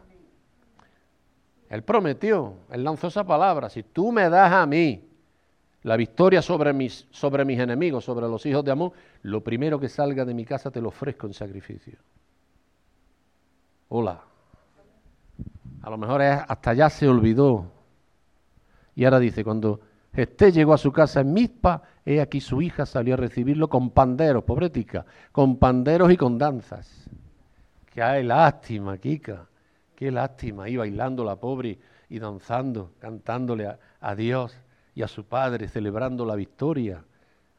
[1.69, 3.69] Él prometió, él lanzó esa palabra.
[3.69, 5.07] Si tú me das a mí
[5.83, 8.91] la victoria sobre mis, sobre mis enemigos, sobre los hijos de Amón,
[9.23, 11.97] lo primero que salga de mi casa te lo ofrezco en sacrificio.
[13.89, 14.21] Hola.
[15.81, 17.71] A lo mejor hasta ya se olvidó.
[18.93, 19.79] Y ahora dice, cuando
[20.13, 23.91] Esté llegó a su casa en Mizpa, he aquí su hija salió a recibirlo con
[23.91, 27.09] panderos, pobretica, con panderos y con danzas.
[27.93, 29.47] Qué lástima, Kika,
[29.95, 34.57] qué lástima, y bailando la pobre y danzando, cantándole a, Dios
[34.95, 37.03] y a su padre, celebrando la victoria.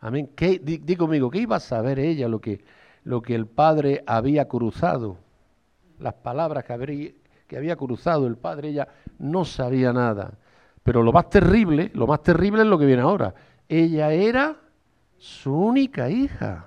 [0.01, 0.31] Amén.
[0.37, 2.63] ¿Qué, ¿qué iba a saber ella lo que,
[3.05, 5.17] lo que el padre había cruzado?
[5.99, 8.89] Las palabras que había cruzado el padre, ella
[9.19, 10.35] no sabía nada.
[10.83, 13.35] Pero lo más terrible, lo más terrible es lo que viene ahora.
[13.69, 14.57] Ella era
[15.19, 16.67] su única hija.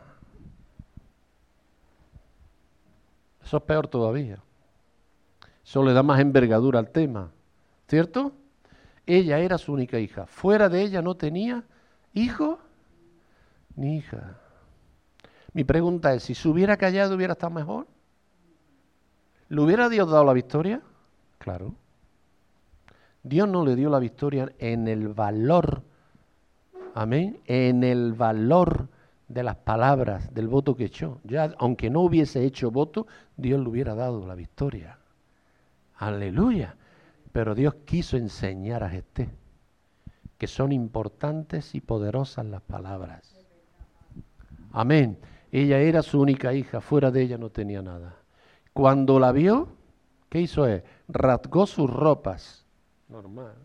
[3.44, 4.40] Eso es peor todavía.
[5.64, 7.32] Eso le da más envergadura al tema.
[7.88, 8.32] ¿Cierto?
[9.06, 10.26] Ella era su única hija.
[10.26, 11.64] Fuera de ella no tenía
[12.14, 12.60] hijo
[13.76, 14.38] ni hija.
[15.54, 17.88] Mi pregunta es, si se hubiera callado hubiera estado mejor.
[19.50, 20.82] ¿Le hubiera Dios dado la victoria?
[21.38, 21.76] Claro.
[23.26, 25.82] Dios no le dio la victoria en el valor,
[26.94, 28.88] amén, en el valor
[29.28, 31.20] de las palabras, del voto que echó.
[31.24, 35.00] Ya, aunque no hubiese hecho voto, Dios le hubiera dado la victoria.
[35.98, 36.76] Aleluya.
[37.32, 39.28] Pero Dios quiso enseñar a Gesté
[40.38, 43.44] que son importantes y poderosas las palabras.
[44.72, 45.18] Amén.
[45.52, 48.18] Ella era su única hija, fuera de ella no tenía nada.
[48.72, 49.70] Cuando la vio,
[50.30, 50.84] ¿qué hizo él?
[51.08, 52.65] Rasgó sus ropas
[53.08, 53.56] normal,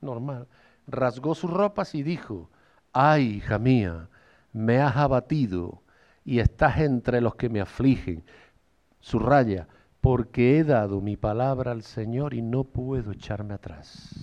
[0.00, 0.48] normal,
[0.86, 2.50] rasgó sus ropas y dijo,
[2.92, 4.08] ay, hija mía,
[4.52, 5.82] me has abatido
[6.24, 8.24] y estás entre los que me afligen.
[9.00, 9.68] Subraya,
[10.00, 14.14] porque he dado mi palabra al Señor y no puedo echarme atrás.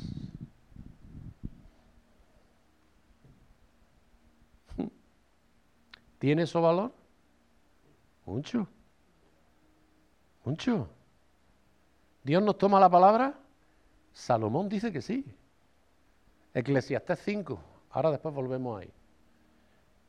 [6.19, 6.93] ¿Tiene eso valor?
[8.25, 8.67] Mucho.
[10.43, 10.89] Mucho.
[12.23, 13.35] ¿Dios nos toma la palabra?
[14.15, 15.23] Salomón dice que sí.
[16.53, 17.59] Eclesiastés 5.
[17.91, 18.89] Ahora después volvemos ahí.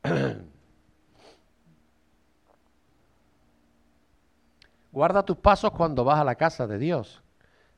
[4.92, 7.20] Guarda tus pasos cuando vas a la casa de Dios.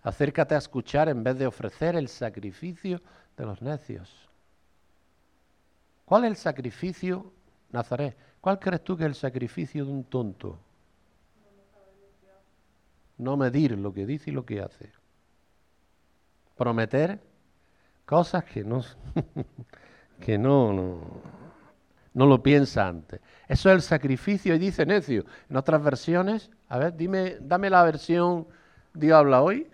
[0.02, 3.00] Acércate a escuchar en vez de ofrecer el sacrificio
[3.36, 4.28] de los necios.
[6.04, 7.32] ¿Cuál es el sacrificio,
[7.70, 8.14] Nazaret?
[8.42, 10.58] ¿Cuál crees tú que es el sacrificio de un tonto?
[13.16, 14.92] No medir lo que dice y lo que hace
[16.58, 17.18] prometer
[18.04, 18.82] cosas que no,
[20.20, 21.00] que no,
[22.12, 23.20] no, lo piensa antes.
[23.48, 25.24] Eso es el sacrificio y dice necio.
[25.48, 28.46] En otras versiones, a ver, dime, dame la versión
[28.92, 29.66] Dios habla hoy.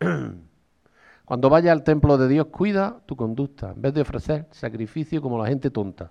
[1.24, 5.38] Cuando vayas al templo de Dios, cuida tu conducta, en vez de ofrecer sacrificio como
[5.38, 6.10] la gente tonta.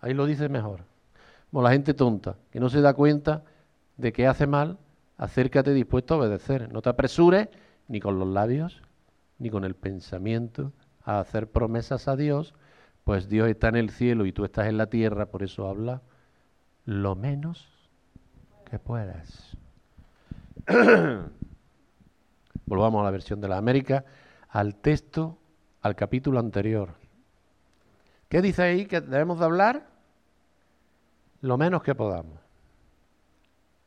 [0.00, 0.80] Ahí lo dice mejor.
[1.50, 3.42] Como la gente tonta, que no se da cuenta
[3.96, 4.78] de que hace mal,
[5.16, 6.70] acércate dispuesto a obedecer.
[6.72, 7.48] No te apresures
[7.88, 8.82] ni con los labios,
[9.44, 10.72] ni con el pensamiento
[11.04, 12.54] a hacer promesas a Dios,
[13.04, 16.00] pues Dios está en el cielo y tú estás en la tierra, por eso habla
[16.86, 17.68] lo menos
[18.64, 19.54] que puedas.
[22.64, 24.06] Volvamos a la versión de la América,
[24.48, 25.36] al texto,
[25.82, 26.94] al capítulo anterior.
[28.30, 29.86] ¿Qué dice ahí que debemos de hablar?
[31.42, 32.40] Lo menos que podamos.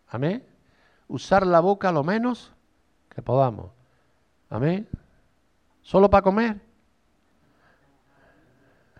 [0.09, 0.45] Amén.
[1.07, 2.53] Usar la boca lo menos
[3.09, 3.71] que podamos.
[4.51, 4.87] Amén.
[5.88, 6.60] ¿Solo para comer?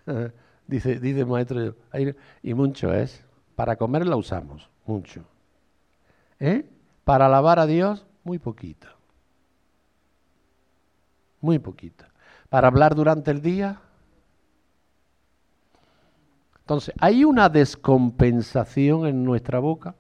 [0.68, 1.76] dice, dice el maestro,
[2.42, 3.26] y mucho es,
[3.58, 5.26] para comer la usamos, mucho.
[6.40, 6.64] ¿eh?
[7.04, 8.88] para alabar a Dios, muy poquito.
[11.42, 12.06] Muy poquito.
[12.48, 13.82] Para hablar durante el día.
[16.60, 19.94] Entonces, hay una descompensación en nuestra boca.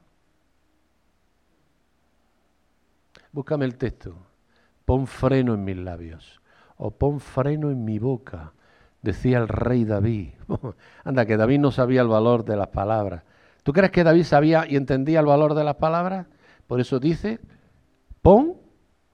[3.33, 4.15] Búscame el texto.
[4.85, 6.41] Pon freno en mis labios.
[6.77, 8.53] O pon freno en mi boca
[9.01, 10.29] decía el rey David.
[11.03, 13.23] Anda, que David no sabía el valor de las palabras.
[13.63, 16.27] ¿Tú crees que David sabía y entendía el valor de las palabras?
[16.67, 17.39] Por eso dice,
[18.21, 18.55] pon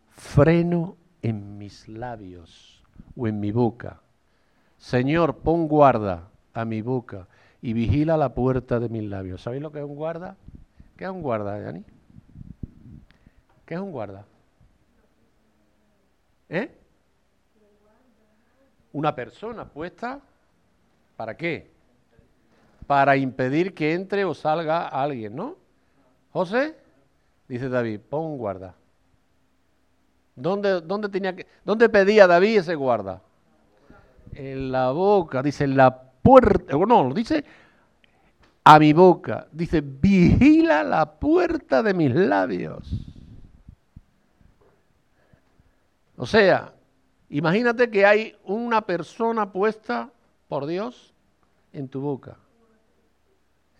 [0.10, 2.84] freno en mis labios
[3.15, 4.02] o en mi boca.
[4.78, 7.28] Señor, pon guarda a mi boca
[7.62, 9.41] y vigila la puerta de mis labios.
[9.41, 10.36] ¿Sabéis lo que es un guarda?
[10.97, 11.84] ¿Qué es un guarda, Yani?
[13.65, 14.26] ¿Qué es un guarda?
[16.49, 16.83] ¿Eh?
[18.93, 20.21] Una persona puesta,
[21.17, 21.71] ¿para qué?
[22.88, 25.58] Para impedir que entre o salga alguien, ¿no?
[26.32, 26.75] José,
[27.47, 28.75] dice David, pon guarda.
[30.36, 33.21] ¿Dónde, dónde, tenía que, ¿Dónde pedía David ese guarda?
[34.34, 37.43] En la boca, dice en la puerta, no, dice
[38.63, 42.89] a mi boca, dice, vigila la puerta de mis labios.
[46.15, 46.73] O sea,
[47.34, 50.12] Imagínate que hay una persona puesta
[50.48, 51.15] por Dios
[51.72, 52.38] en tu boca.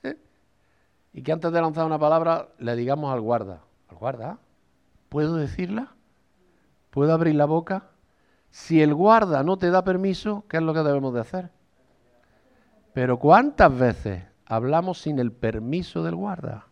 [0.02, 0.18] ¿Eh?
[1.14, 4.40] Y que antes de lanzar una palabra le digamos al guarda, al guarda,
[5.08, 5.94] ¿puedo decirla?
[6.90, 7.92] ¿Puedo abrir la boca?
[8.50, 11.52] Si el guarda no te da permiso, ¿qué es lo que debemos de hacer?
[12.92, 16.66] Pero ¿cuántas veces hablamos sin el permiso del guarda?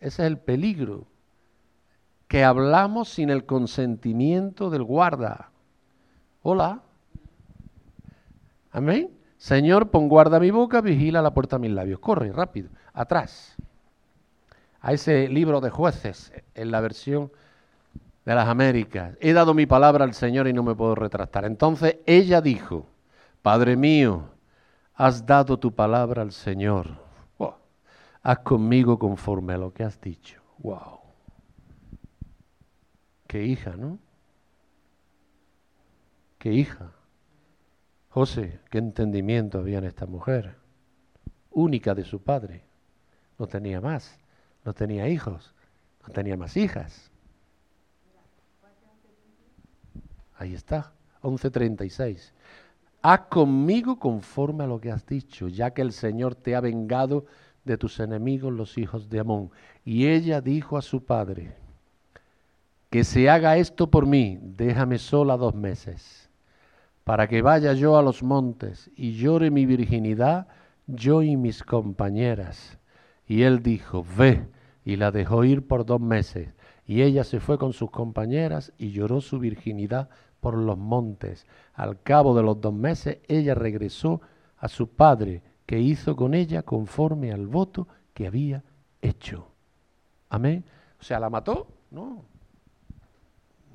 [0.00, 1.06] Ese es el peligro
[2.30, 5.50] que hablamos sin el consentimiento del guarda.
[6.42, 6.80] Hola.
[8.70, 9.10] Amén.
[9.36, 11.98] Señor, pon guarda mi boca, vigila la puerta de mis labios.
[11.98, 13.56] Corre, rápido, atrás.
[14.80, 17.32] A ese libro de jueces, en la versión
[18.24, 19.16] de las Américas.
[19.20, 21.44] He dado mi palabra al Señor y no me puedo retractar.
[21.44, 22.86] Entonces ella dijo,
[23.42, 24.22] Padre mío,
[24.94, 26.86] has dado tu palabra al Señor.
[28.22, 30.40] Haz conmigo conforme a lo que has dicho.
[30.58, 30.99] Wow.
[33.30, 34.00] Qué hija, ¿no?
[36.36, 36.90] Qué hija.
[38.08, 40.56] José, qué entendimiento había en esta mujer,
[41.52, 42.64] única de su padre.
[43.38, 44.18] No tenía más,
[44.64, 45.54] no tenía hijos,
[46.04, 47.12] no tenía más hijas.
[50.34, 52.32] Ahí está, 11.36.
[53.00, 57.26] Haz conmigo conforme a lo que has dicho, ya que el Señor te ha vengado
[57.64, 59.52] de tus enemigos los hijos de Amón.
[59.84, 61.60] Y ella dijo a su padre,
[62.90, 66.28] que se haga esto por mí, déjame sola dos meses,
[67.04, 70.48] para que vaya yo a los montes y llore mi virginidad,
[70.88, 72.78] yo y mis compañeras.
[73.26, 74.48] Y él dijo, ve,
[74.84, 76.52] y la dejó ir por dos meses.
[76.84, 80.08] Y ella se fue con sus compañeras y lloró su virginidad
[80.40, 81.46] por los montes.
[81.74, 84.20] Al cabo de los dos meses, ella regresó
[84.56, 88.64] a su padre, que hizo con ella conforme al voto que había
[89.00, 89.46] hecho.
[90.28, 90.64] Amén.
[90.98, 91.68] O sea, ¿la mató?
[91.92, 92.24] No,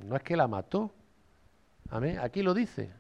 [0.08, 0.92] no es que la mató.
[1.90, 2.20] Amén.
[2.20, 2.92] Aquí lo dice.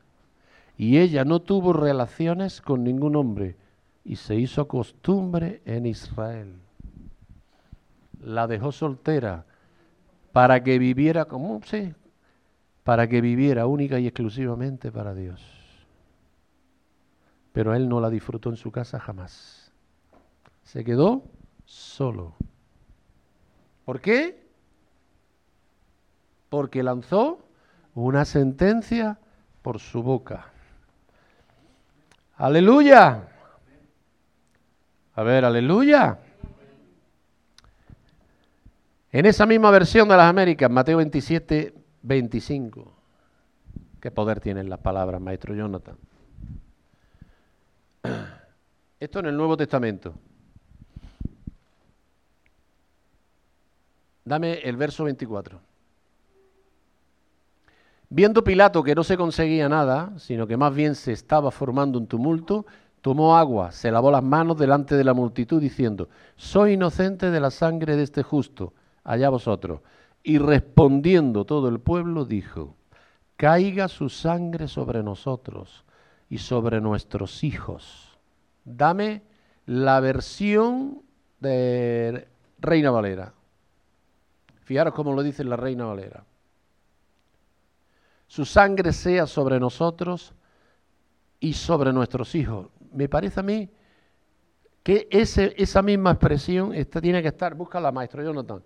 [0.78, 3.56] Y ella no tuvo relaciones con ningún hombre
[4.04, 6.56] y se hizo costumbre en Israel.
[8.22, 9.46] La dejó soltera
[10.32, 11.94] para que viviera como, sí,
[12.84, 15.41] para que viviera única y exclusivamente para Dios.
[17.54, 19.72] Pero él no la disfrutó en su casa jamás.
[20.63, 21.24] Se quedó
[21.63, 22.36] solo.
[23.86, 24.45] ¿Por qué?
[26.56, 27.46] Porque lanzó
[27.96, 29.20] una sentencia
[29.62, 30.54] por su boca.
[32.38, 33.28] Aleluya.
[35.15, 36.18] A ver, aleluya.
[39.12, 42.94] En esa misma versión de las Américas, Mateo 27, 25.
[44.00, 45.98] ¿Qué poder tienen las palabras, maestro Jonathan?
[49.02, 50.13] Esto en el Nuevo Testamento.
[54.24, 55.74] Dame el verso 24.
[58.16, 62.07] Viendo Pilato que no se conseguía nada, sino que más bien se estaba formando un
[62.07, 62.66] tumulto,
[63.01, 66.07] tomó agua, se lavó las manos delante de la multitud, diciendo,
[66.38, 69.82] Soy inocente de la sangre de este justo, allá vosotros.
[70.24, 72.78] Y respondiendo todo el pueblo, dijo,
[73.36, 75.84] Caiga su sangre sobre nosotros
[76.30, 78.18] y sobre nuestros hijos.
[78.63, 79.24] Dame
[79.66, 81.01] la versión
[81.41, 83.34] de Reina Valera.
[84.61, 86.24] Fijaros cómo lo dice la Reina Valera
[88.28, 90.34] su sangre sea sobre nosotros
[91.39, 92.67] y sobre nuestros hijos.
[92.91, 93.69] Me parece a mí
[94.84, 98.63] que esa misma expresión esta tiene que estar, busca la maestro Jonathan,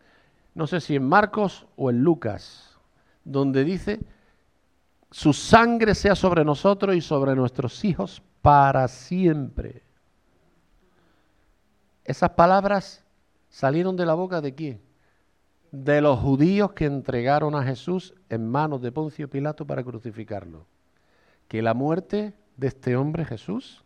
[0.54, 2.78] no sé si en Marcos o en Lucas,
[3.24, 4.00] donde dice,
[5.12, 9.84] su sangre sea sobre nosotros y sobre nuestros hijos para siempre.
[12.04, 13.04] Esas palabras
[13.50, 14.89] salieron de la boca de quién?
[15.72, 20.66] De los judíos que entregaron a Jesús en manos de Poncio Pilato para crucificarlo.
[21.48, 23.84] Que la muerte de este hombre Jesús,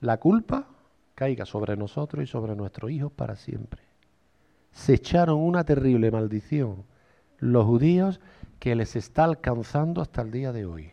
[0.00, 0.66] la culpa
[1.14, 3.82] caiga sobre nosotros y sobre nuestros hijos para siempre.
[4.72, 6.84] Se echaron una terrible maldición
[7.38, 8.20] los judíos
[8.60, 10.92] que les está alcanzando hasta el día de hoy.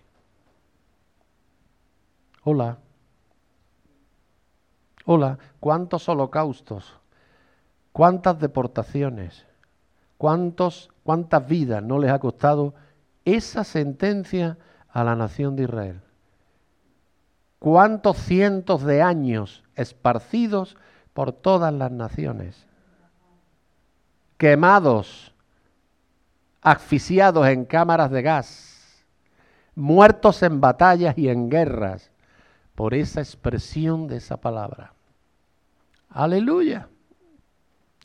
[2.43, 2.79] Hola.
[5.05, 6.99] Hola, ¿cuántos holocaustos?
[7.91, 9.45] ¿Cuántas deportaciones?
[10.19, 12.73] ¿Cuántos, ¿Cuántas vidas no les ha costado
[13.23, 14.57] esa sentencia
[14.89, 16.01] a la nación de Israel?
[17.57, 20.75] ¿Cuántos cientos de años esparcidos
[21.13, 22.67] por todas las naciones?
[24.37, 25.33] Quemados,
[26.61, 29.05] asfixiados en cámaras de gas,
[29.73, 32.11] muertos en batallas y en guerras
[32.75, 34.91] por esa expresión de esa palabra.
[36.09, 36.89] Aleluya.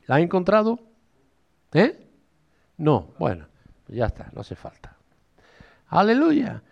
[0.06, 0.78] ¿La ha encontrado?
[1.72, 2.03] ¿Eh?
[2.76, 3.46] No, bueno,
[3.88, 4.96] ya está, no hace falta.
[5.88, 6.62] Aleluya.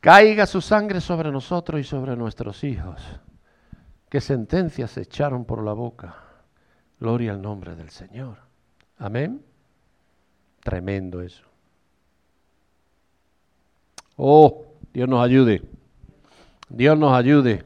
[0.00, 3.02] Caiga su sangre sobre nosotros y sobre nuestros hijos.
[4.08, 6.16] Qué sentencias se echaron por la boca.
[6.98, 8.38] Gloria al nombre del Señor.
[8.98, 9.42] Amén.
[10.62, 11.44] Tremendo eso.
[14.16, 15.62] Oh, Dios nos ayude.
[16.68, 17.64] Dios nos ayude.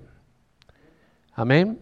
[1.33, 1.81] Amén.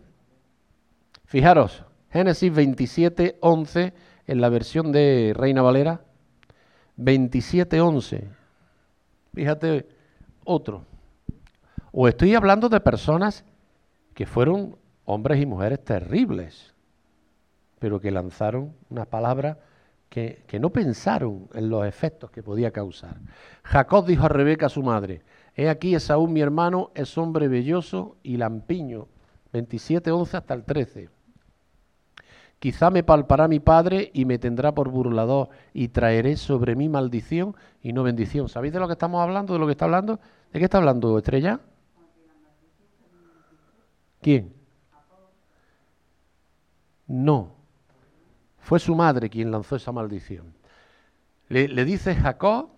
[1.24, 3.93] Fijaros, Génesis 27, 11,
[4.27, 6.03] en la versión de Reina Valera.
[6.97, 8.29] 27, 11.
[9.35, 9.89] Fíjate
[10.45, 10.85] otro.
[11.91, 13.45] O estoy hablando de personas
[14.14, 16.75] que fueron hombres y mujeres terribles,
[17.79, 19.59] pero que lanzaron una palabra
[20.09, 23.18] que, que, no pensaron en los efectos que podía causar.
[23.62, 25.23] Jacob dijo a Rebeca, su madre,
[25.57, 29.09] he aquí Esaú mi hermano es hombre belloso y lampiño,
[29.53, 31.09] 27, 11 hasta el 13.
[32.63, 37.57] Quizá me palpará mi padre y me tendrá por burlador y traeré sobre mí maldición
[37.83, 38.49] y no bendición.
[38.49, 39.53] ¿Sabéis de lo que estamos hablando?
[39.53, 40.21] ¿De lo que está hablando?
[40.53, 41.59] ¿De qué está hablando Estrella?
[44.21, 44.55] ¿Quién?
[47.09, 47.57] No.
[48.59, 50.55] Fue su madre quien lanzó esa maldición.
[51.49, 52.69] Le, dice Jacob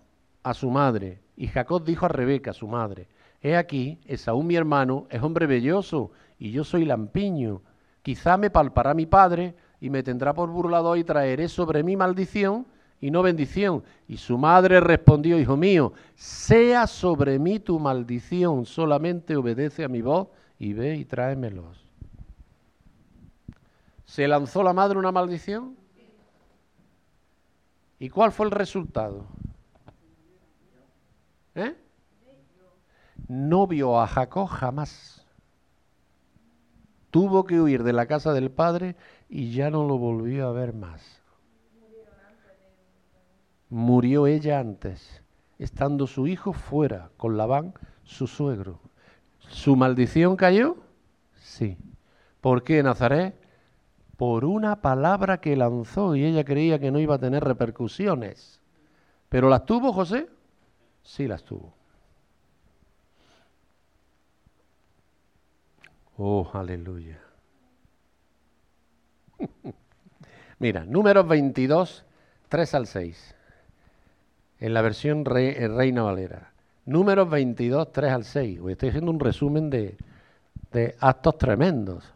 [0.41, 3.07] a su madre, y Jacob dijo a Rebeca, su madre,
[3.39, 6.09] He aquí, Esaú mi hermano es hombre belloso,
[6.39, 7.61] y yo soy lampiño.
[8.01, 12.65] Quizá me palpará mi padre y me tendrá por burlador y traeré sobre mí maldición
[13.01, 13.83] y no bendición.
[14.07, 20.01] Y su madre respondió, hijo mío, sea sobre mí tu maldición, solamente obedece a mi
[20.01, 21.85] voz y ve y tráemelos.
[24.05, 25.75] ¿Se lanzó la madre una maldición?
[27.99, 29.25] ¿Y cuál fue el resultado?
[31.55, 31.75] ¿Eh?
[33.27, 35.25] No vio a Jacob jamás.
[37.09, 38.95] Tuvo que huir de la casa del padre
[39.29, 41.21] y ya no lo volvió a ver más.
[43.69, 45.21] Murió ella antes,
[45.57, 47.73] estando su hijo fuera con Labán,
[48.03, 48.79] su suegro.
[49.39, 50.77] ¿Su maldición cayó?
[51.35, 51.77] Sí.
[52.41, 53.35] ¿Por qué Nazaret?
[54.17, 58.61] Por una palabra que lanzó y ella creía que no iba a tener repercusiones.
[59.29, 60.29] ¿Pero las tuvo José?
[61.03, 61.73] Sí las tuvo.
[66.17, 67.24] Oh, aleluya.
[70.59, 72.05] Mira, números 22,
[72.49, 73.35] 3 al 6.
[74.59, 76.51] En la versión eh, Reina Valera.
[76.85, 78.59] Números 22, 3 al 6.
[78.61, 79.97] Hoy estoy haciendo un resumen de,
[80.99, 82.13] actos tremendos.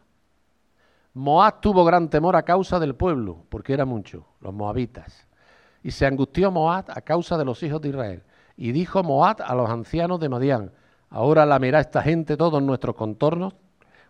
[1.14, 5.26] Moab tuvo gran temor a causa del pueblo, porque era mucho, los moabitas.
[5.82, 8.22] Y se angustió Moab a causa de los hijos de Israel.
[8.56, 10.72] Y dijo Moab a los ancianos de Madián,
[11.08, 13.54] ahora lamerá esta gente todos nuestros contornos,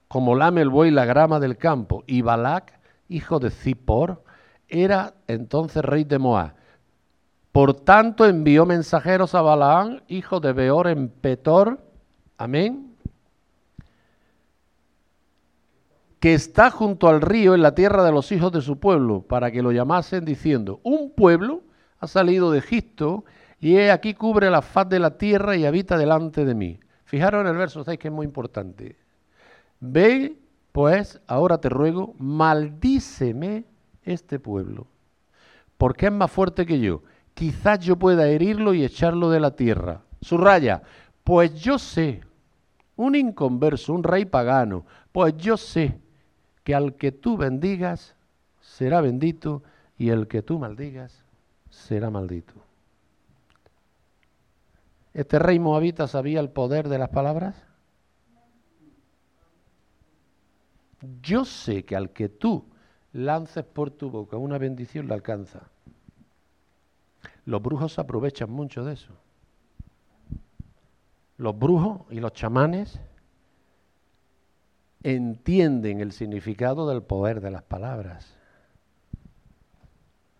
[0.08, 2.04] como lame el buey la grama del campo.
[2.06, 2.79] Y Balac
[3.10, 4.22] hijo de Zippor,
[4.68, 6.54] era entonces rey de Moab.
[7.52, 11.80] Por tanto envió mensajeros a Balaán, hijo de Beor en Petor,
[12.38, 12.94] amén,
[16.20, 19.50] que está junto al río en la tierra de los hijos de su pueblo, para
[19.50, 21.62] que lo llamasen diciendo, un pueblo
[21.98, 23.24] ha salido de Egipto
[23.58, 26.78] y aquí cubre la faz de la tierra y habita delante de mí.
[27.04, 28.96] Fijaros en el verso 6 que es muy importante.
[29.80, 30.39] Ve
[30.72, 33.64] pues ahora te ruego, maldíceme
[34.02, 34.86] este pueblo,
[35.76, 37.02] porque es más fuerte que yo.
[37.34, 40.02] Quizás yo pueda herirlo y echarlo de la tierra.
[40.20, 40.82] Subraya,
[41.24, 42.20] pues yo sé,
[42.96, 45.98] un inconverso, un rey pagano, pues yo sé
[46.64, 48.14] que al que tú bendigas
[48.60, 49.62] será bendito
[49.96, 51.24] y el que tú maldigas
[51.70, 52.54] será maldito.
[55.14, 57.69] ¿Este rey moabita sabía el poder de las palabras?
[61.22, 62.66] Yo sé que al que tú
[63.12, 65.70] lances por tu boca una bendición le alcanza.
[67.44, 69.12] Los brujos aprovechan mucho de eso.
[71.36, 73.00] Los brujos y los chamanes
[75.02, 78.36] entienden el significado del poder de las palabras.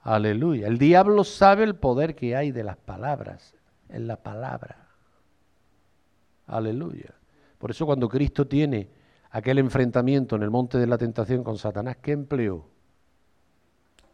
[0.02, 0.66] Aleluya.
[0.66, 3.54] El diablo sabe el poder que hay de las palabras,
[3.88, 4.88] en la palabra.
[6.46, 7.14] Aleluya.
[7.58, 8.88] Por eso cuando Cristo tiene
[9.30, 12.68] aquel enfrentamiento en el monte de la tentación con Satanás, ¿qué empleó?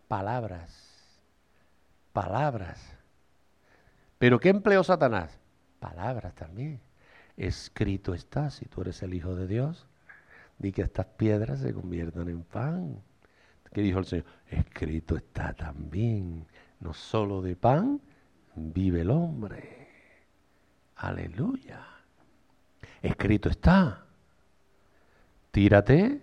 [0.09, 1.21] Palabras.
[2.12, 2.97] Palabras.
[4.19, 5.39] ¿Pero qué empleó Satanás?
[5.81, 6.81] Palabras también.
[7.37, 9.87] Escrito está, si tú eres el Hijo de Dios,
[10.59, 13.03] di que estas piedras se conviertan en pan.
[13.73, 14.25] ¿Qué dijo el Señor?
[14.49, 16.47] Escrito está también,
[16.81, 18.01] no solo de pan
[18.55, 19.89] vive el hombre.
[20.97, 21.87] Aleluya.
[23.03, 24.06] Escrito está.
[25.57, 26.21] Tírate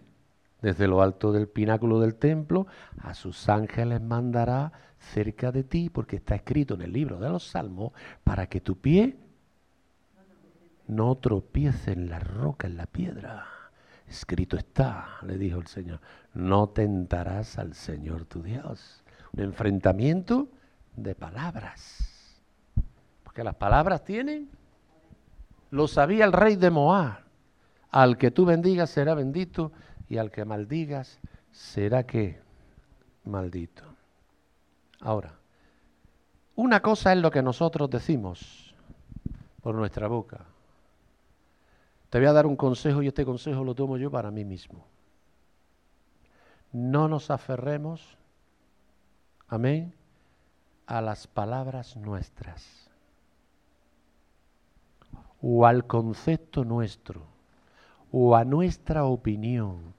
[0.62, 2.68] desde lo alto del pináculo del templo,
[3.02, 7.48] a sus ángeles mandará cerca de ti, porque está escrito en el libro de los
[7.48, 9.18] Salmos, para que tu pie
[10.86, 13.48] no tropiece en la roca, en la piedra.
[14.08, 16.00] Escrito está, le dijo el Señor,
[16.36, 19.04] no tentarás al Señor tu Dios.
[19.32, 20.48] Un enfrentamiento
[20.96, 22.40] de palabras.
[23.24, 24.52] Porque las palabras tienen,
[25.72, 27.22] lo sabía el rey de Moab.
[27.94, 29.72] Al que tú bendigas será bendito
[30.10, 31.20] y al que maldigas
[31.52, 32.41] será que
[33.24, 33.84] maldito.
[35.00, 35.36] Ahora,
[36.56, 38.74] una cosa es lo que nosotros decimos
[39.62, 40.44] por nuestra boca.
[42.10, 44.88] Te voy a dar un consejo y este consejo lo tomo yo para mí mismo.
[46.72, 48.18] No nos aferremos,
[49.48, 49.94] amén,
[50.88, 52.89] a las palabras nuestras
[55.44, 57.33] o al concepto nuestro
[58.14, 59.93] o a nuestra opinión.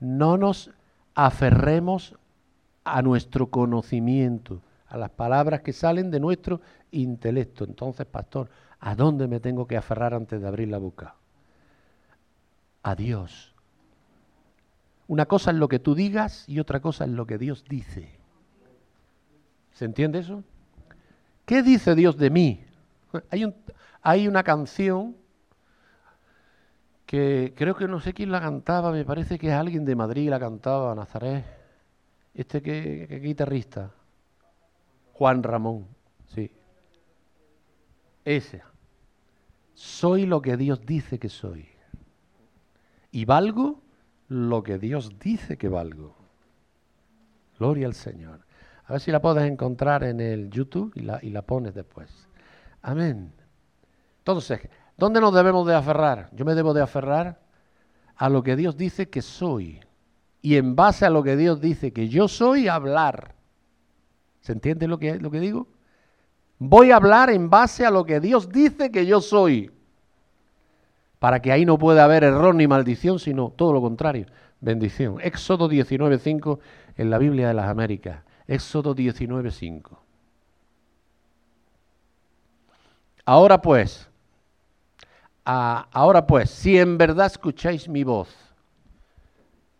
[0.00, 0.70] No nos
[1.14, 2.14] aferremos
[2.84, 6.60] a nuestro conocimiento, a las palabras que salen de nuestro
[6.90, 7.64] intelecto.
[7.64, 8.50] Entonces, pastor,
[8.84, 11.14] ¿A dónde me tengo que aferrar antes de abrir la boca?
[12.82, 13.54] A Dios.
[15.06, 18.10] Una cosa es lo que tú digas y otra cosa es lo que Dios dice.
[19.70, 20.42] ¿Se entiende eso?
[21.46, 22.64] ¿Qué dice Dios de mí?
[23.30, 23.54] Hay,
[24.02, 25.16] hay una canción
[27.12, 30.30] que creo que no sé quién la cantaba, me parece que es alguien de Madrid
[30.30, 31.44] la cantaba, Nazaret.
[32.32, 33.90] Este que, que guitarrista,
[35.12, 35.88] Juan Ramón,
[36.28, 36.50] sí.
[38.24, 38.62] Ese
[39.74, 41.68] soy lo que Dios dice que soy.
[43.10, 43.82] Y valgo
[44.28, 46.16] lo que Dios dice que valgo.
[47.58, 48.40] Gloria al Señor.
[48.86, 52.26] A ver si la puedes encontrar en el YouTube y la, y la pones después.
[52.80, 53.34] Amén.
[54.20, 54.60] Entonces,
[55.02, 56.28] ¿dónde nos debemos de aferrar?
[56.30, 57.40] Yo me debo de aferrar
[58.14, 59.80] a lo que Dios dice que soy.
[60.40, 63.34] Y en base a lo que Dios dice que yo soy, hablar.
[64.42, 65.66] ¿Se entiende lo que, lo que digo?
[66.58, 69.72] Voy a hablar en base a lo que Dios dice que yo soy.
[71.18, 74.26] Para que ahí no pueda haber error ni maldición, sino todo lo contrario,
[74.60, 75.16] bendición.
[75.20, 76.60] Éxodo 19.5
[76.96, 78.20] en la Biblia de las Américas.
[78.46, 79.98] Éxodo 19.5.
[83.24, 84.08] Ahora pues,
[85.44, 88.28] ahora pues, si en verdad escucháis mi voz,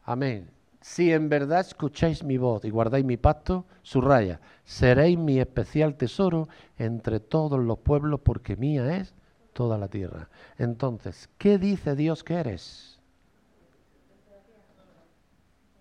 [0.05, 0.51] amén,
[0.81, 6.49] si en verdad escucháis mi voz y guardáis mi pacto, subraya, seréis mi especial tesoro
[6.77, 9.15] entre todos los pueblos porque mía es
[9.53, 10.29] toda la tierra.
[10.59, 13.01] Entonces, ¿qué dice Dios que eres?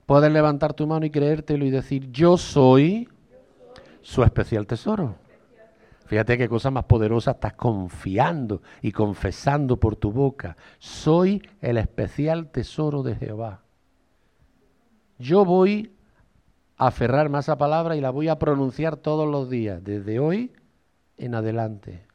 [0.05, 3.07] Puedes levantar tu mano y creértelo y decir, yo soy
[4.01, 5.15] su especial tesoro.
[6.12, 10.57] Fíjate qué cosa más poderosa estás confiando y confesando por tu boca.
[10.78, 13.64] Soy el especial tesoro de Jehová
[15.22, 15.93] yo voy
[16.78, 20.51] a aferrarme a esa palabra y la voy a pronunciar todos los días, desde hoy
[21.18, 22.07] en adelante,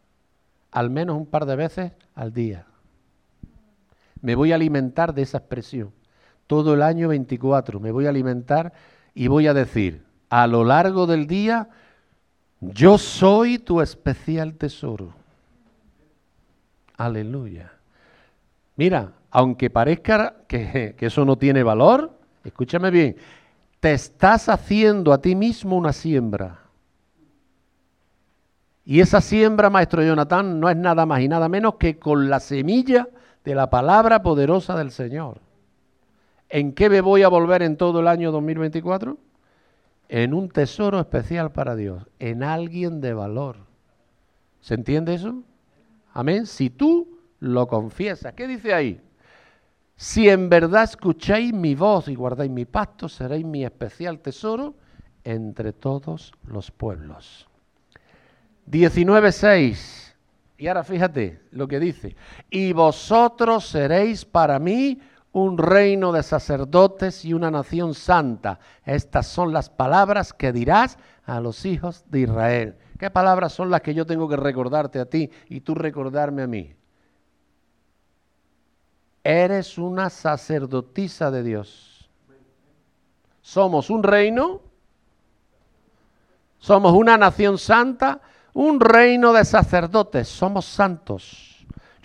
[0.72, 2.66] al menos un par de veces al día.
[4.20, 5.92] Me voy a alimentar de esa expresión.
[6.49, 8.72] Todo el año 24 me voy a alimentar
[9.14, 11.68] y voy a decir, a lo largo del día,
[12.61, 15.12] yo soy tu especial tesoro.
[16.96, 17.72] Aleluya.
[18.76, 22.12] Mira, aunque parezca que, eso no tiene valor,
[22.44, 23.16] escúchame bien,
[23.80, 26.61] te estás haciendo a ti mismo una siembra.
[28.84, 32.40] Y esa siembra, maestro Jonathan, no es nada más y nada menos que con la
[32.40, 33.09] semilla
[33.44, 35.40] de la palabra poderosa del Señor.
[36.48, 39.18] ¿En qué me voy a volver en todo el año 2024?
[40.09, 43.57] En un tesoro especial para Dios, en alguien de valor.
[44.61, 45.42] ¿Se entiende eso?
[46.12, 46.46] Amén.
[46.46, 49.00] Si tú lo confiesas, ¿qué dice ahí?
[49.96, 54.74] Si en verdad escucháis mi voz y guardáis mi pacto, seréis mi especial tesoro
[55.24, 57.48] entre todos los pueblos.
[58.70, 60.14] 19.6.
[60.59, 62.16] Y ahora fíjate lo que dice.
[62.50, 65.00] Y vosotros seréis para mí
[65.37, 68.59] un reino de sacerdotes y una nación santa.
[68.87, 72.78] Estas son las palabras que dirás a los hijos de Israel.
[72.99, 76.47] ¿Qué palabras son las que yo tengo que recordarte a ti y tú recordarme a
[76.47, 76.74] mí?
[79.22, 82.09] Eres una sacerdotisa de Dios.
[83.43, 84.62] Somos un reino,
[86.59, 88.22] somos una nación santa,
[88.55, 91.55] un reino de sacerdotes, somos santos.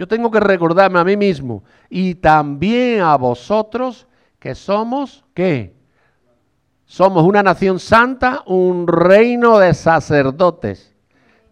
[0.02, 4.08] Yo tengo que recordarme a mí mismo y también a vosotros
[4.39, 5.76] que somos, ¿qué?
[6.86, 10.91] Somos una nación santa, un reino de sacerdotes.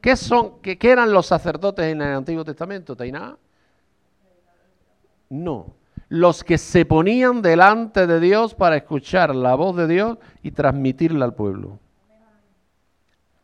[0.02, 0.62] ¿Qué son?
[0.64, 3.38] ¿Qué, eran los sacerdotes en el Antiguo Testamento, Tainá?
[5.30, 5.76] No.
[6.08, 11.24] Los que se ponían delante de Dios para escuchar la voz de Dios y transmitirla
[11.24, 11.78] al pueblo.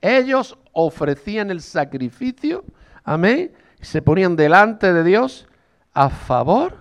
[0.02, 2.66] Ellos ofrecían el sacrificio,
[3.04, 3.52] amén,
[3.86, 5.48] se ponían delante de Dios
[5.94, 6.76] a favor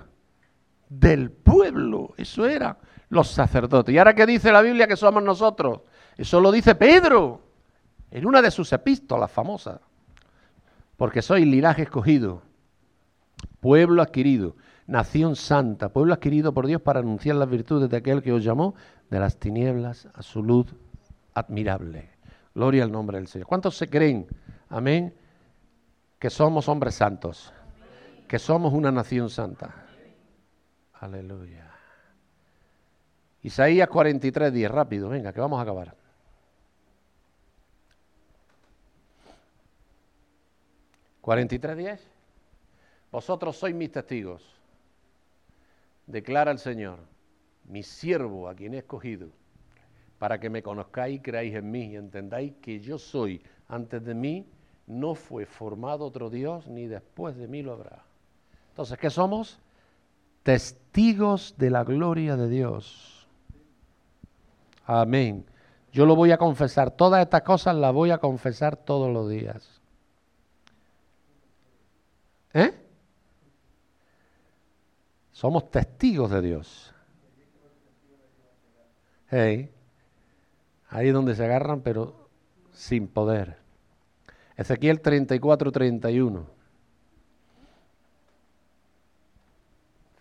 [0.89, 2.15] del pueblo.
[2.17, 2.79] Eso era
[3.09, 3.95] los sacerdotes.
[3.95, 5.81] ¿Y ahora qué dice la Biblia que somos nosotros?
[6.17, 7.41] Eso lo dice Pedro
[8.11, 9.81] en una de sus epístolas famosas.
[10.97, 12.43] Porque soy linaje escogido,
[13.61, 18.33] pueblo adquirido, nación santa, pueblo adquirido por Dios para anunciar las virtudes de aquel que
[18.33, 18.75] os llamó
[19.11, 20.75] de las tinieblas a su luz
[21.35, 22.11] admirable.
[22.55, 23.49] Gloria al nombre del Señor.
[23.49, 24.29] ¿Cuántos se creen?
[24.69, 25.15] Amén.
[26.25, 27.53] Que somos hombres santos.
[28.27, 29.85] Que somos una nación santa.
[30.95, 31.71] Aleluya.
[33.43, 34.71] Isaías 43, 10.
[34.71, 35.95] Rápido, venga, que vamos a acabar.
[41.21, 42.11] ¿43, 10?
[43.13, 44.43] Vosotros sois mis testigos.
[46.07, 47.01] Declara el Señor,
[47.65, 49.29] mi siervo a quien he escogido
[50.19, 53.43] para que me conozcáis creáis en mí y entendáis que yo soy.
[53.69, 54.54] Antes de mí
[54.87, 58.05] no fue formado otro Dios, ni después de mí lo habrá.
[58.71, 59.59] Entonces, ¿qué somos?
[60.43, 63.27] Testigos de la gloria de Dios.
[64.87, 65.47] Amén.
[65.93, 66.91] Yo lo voy a confesar.
[66.91, 69.81] Todas estas cosas las voy a confesar todos los días.
[72.53, 72.75] ¿Eh?
[75.33, 76.93] Somos testigos de Dios.
[79.29, 79.71] Hey.
[80.91, 82.29] Ahí es donde se agarran, pero
[82.73, 83.64] sin poder.
[84.57, 86.47] Ezequiel 34, 31.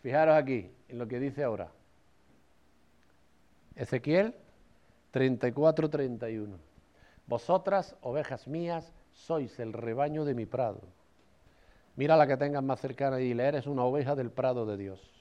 [0.02, 1.72] Fijaros aquí en lo que dice ahora.
[3.76, 4.36] Ezequiel
[5.12, 6.58] 34, 31.
[7.28, 10.82] Vosotras, ovejas mías, sois el rebaño de mi prado.
[11.96, 15.13] Mira la que tengas más cercana y dile, eres una oveja del prado de Dios.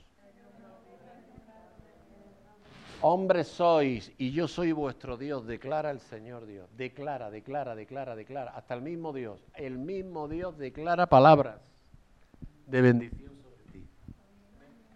[3.05, 6.69] Hombres sois y yo soy vuestro Dios, declara el Señor Dios.
[6.77, 8.53] Declara, declara, declara, declara.
[8.53, 9.45] Hasta el mismo Dios.
[9.55, 11.61] El mismo Dios declara palabras
[12.69, 13.87] de bendición sobre ti.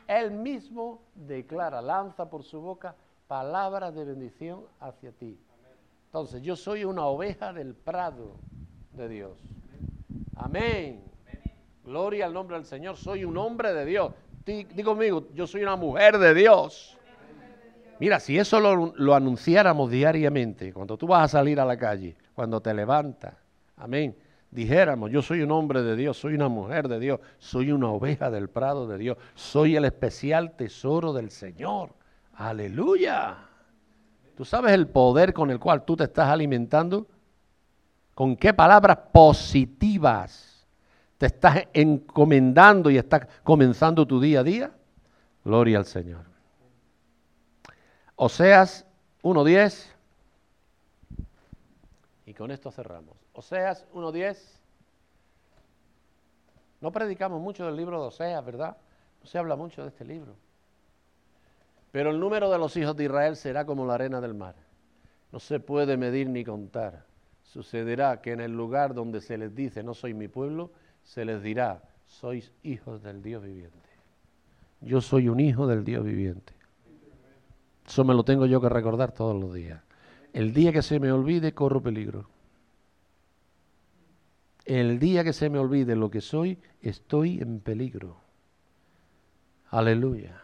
[0.06, 2.94] Él mismo declara, lanza por su boca
[3.26, 5.36] palabras de bendición hacia ti.
[6.06, 8.36] Entonces, yo soy una oveja del prado
[8.92, 9.36] de Dios.
[10.36, 11.02] Amén.
[11.84, 12.96] Gloria al nombre del Señor.
[12.96, 14.12] Soy un hombre de Dios.
[14.44, 16.95] Digo conmigo, yo soy una mujer de Dios.
[17.98, 22.60] Mira, si eso lo, anunciáramos diariamente, cuando tú vas a salir a la calle, cuando
[22.60, 23.34] te levantas,
[23.76, 24.14] amén,
[24.50, 28.30] dijéramos, yo soy un hombre de Dios, soy una mujer de Dios, soy una oveja
[28.30, 31.94] del prado de Dios, soy el especial tesoro del Señor.
[32.34, 33.38] Aleluya.
[34.36, 37.06] ¿Tú sabes el poder con el cual tú te estás alimentando?
[38.14, 40.66] ¿Con qué palabras positivas
[41.16, 44.70] te estás encomendando y estás comenzando tu día a día?
[45.42, 46.35] Gloria al Señor.
[48.16, 48.86] Oseas
[49.22, 49.86] 1.10.
[52.24, 53.16] Y con esto cerramos.
[53.34, 54.38] Oseas 1.10.
[56.80, 58.76] No predicamos mucho del libro de Oseas, ¿verdad?
[59.20, 60.34] No se habla mucho de este libro.
[61.92, 64.54] Pero el número de los hijos de Israel será como la arena del mar.
[65.30, 67.04] No se puede medir ni contar.
[67.42, 70.70] Sucederá que en el lugar donde se les dice no soy mi pueblo,
[71.04, 73.76] se les dirá sois hijos del Dios viviente.
[74.80, 76.55] Yo soy un hijo del Dios viviente.
[77.86, 79.80] Eso me lo tengo yo que recordar todos los días.
[80.32, 82.28] El día que se me olvide, corro peligro.
[84.64, 88.16] el día que se me olvide lo que soy, estoy en peligro.
[89.70, 90.40] Aleluya.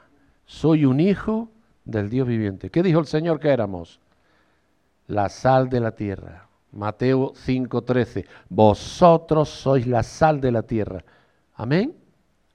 [0.46, 1.48] Soy un hijo
[1.84, 2.70] del Dios viviente.
[2.70, 4.00] ¿Qué dijo el Señor que éramos?
[5.08, 6.46] La sal de la tierra.
[6.70, 8.26] Mateo 5:13.
[8.48, 11.04] Vosotros sois la sal de la tierra.
[11.54, 11.94] Amén.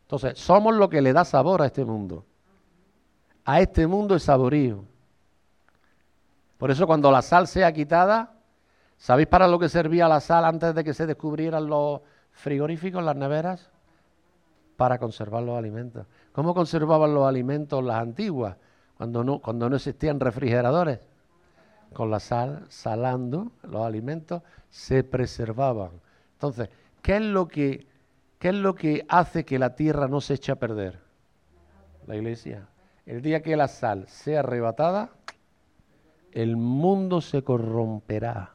[0.03, 2.25] Entonces, somos lo que le da sabor a este mundo.
[3.47, 4.83] A este mundo es saborío.
[6.57, 8.33] Por eso cuando la sal sea quitada,
[8.97, 13.15] ¿sabéis para lo que servía la sal antes de que se descubrieran los frigoríficos, las
[13.15, 13.69] neveras?
[14.75, 16.05] Para conservar los alimentos.
[16.33, 18.57] ¿Cómo conservaban los alimentos las antiguas?
[18.97, 20.99] Cuando no, cuando no existían refrigeradores.
[21.93, 25.91] Con la sal, salando los alimentos, se preservaban.
[26.33, 26.67] Entonces,
[27.01, 27.87] ¿qué es lo que,
[28.39, 30.99] qué es lo que hace que la tierra no se eche a perder?
[32.07, 32.67] La iglesia.
[33.07, 35.11] El día que la sal sea arrebatada,
[36.33, 38.51] el mundo se corromperá,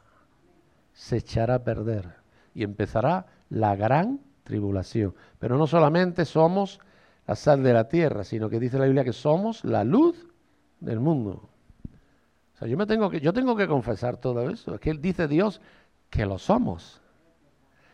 [0.93, 2.17] se echará a perder
[2.53, 5.15] y empezará la gran tribulación.
[5.39, 6.79] Pero no solamente somos
[7.25, 10.27] la sal de la tierra, sino que dice la Biblia que somos la luz
[10.79, 11.49] del mundo.
[12.53, 15.27] O sea, yo me tengo que yo tengo que confesar todo eso, es que dice
[15.27, 15.61] Dios
[16.11, 17.01] que lo somos.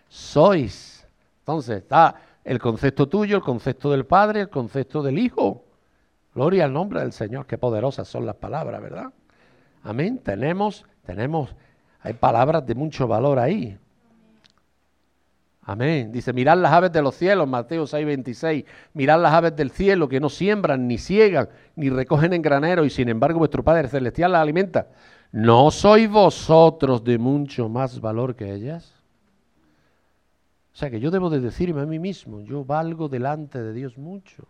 [0.09, 1.07] Sois.
[1.39, 5.68] Entonces, está el concepto tuyo, el concepto del Padre, el concepto del Hijo.
[6.39, 9.11] Gloria al nombre del Señor, qué poderosas son las palabras, ¿verdad?
[9.83, 10.19] Amén.
[10.19, 11.53] Tenemos, tenemos,
[11.99, 13.77] hay palabras de mucho valor ahí.
[15.63, 16.13] Amén.
[16.13, 18.63] Dice, mirad las aves de los cielos, Mateo 6, 26.
[18.93, 22.89] Mirad las aves del cielo que no siembran, ni ciegan, ni recogen en granero, y
[22.89, 24.87] sin embargo vuestro Padre Celestial las alimenta.
[25.33, 28.93] ¿No sois vosotros de mucho más valor que ellas?
[30.73, 33.97] O sea que yo debo de decirme a mí mismo, yo valgo delante de Dios
[33.97, 34.47] mucho.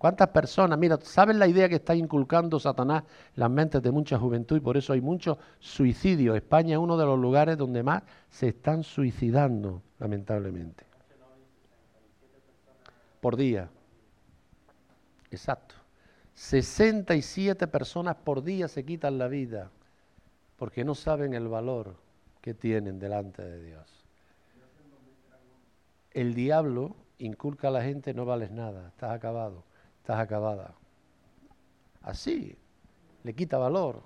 [0.00, 0.78] ¿Cuántas personas?
[0.78, 3.02] Mira, ¿sabes la idea que está inculcando Satanás
[3.34, 6.36] en las mentes de mucha juventud y por eso hay muchos suicidios?
[6.36, 10.86] España es uno de los lugares donde más se están suicidando, lamentablemente.
[13.20, 13.68] Por día.
[15.30, 15.74] Exacto.
[16.32, 19.70] 67 personas por día se quitan la vida
[20.56, 21.94] porque no saben el valor
[22.40, 24.06] que tienen delante de Dios.
[26.12, 29.68] El diablo inculca a la gente no vales nada, estás acabado
[30.00, 30.74] estás acabada.
[32.02, 32.56] Así,
[33.22, 34.02] le quita valor.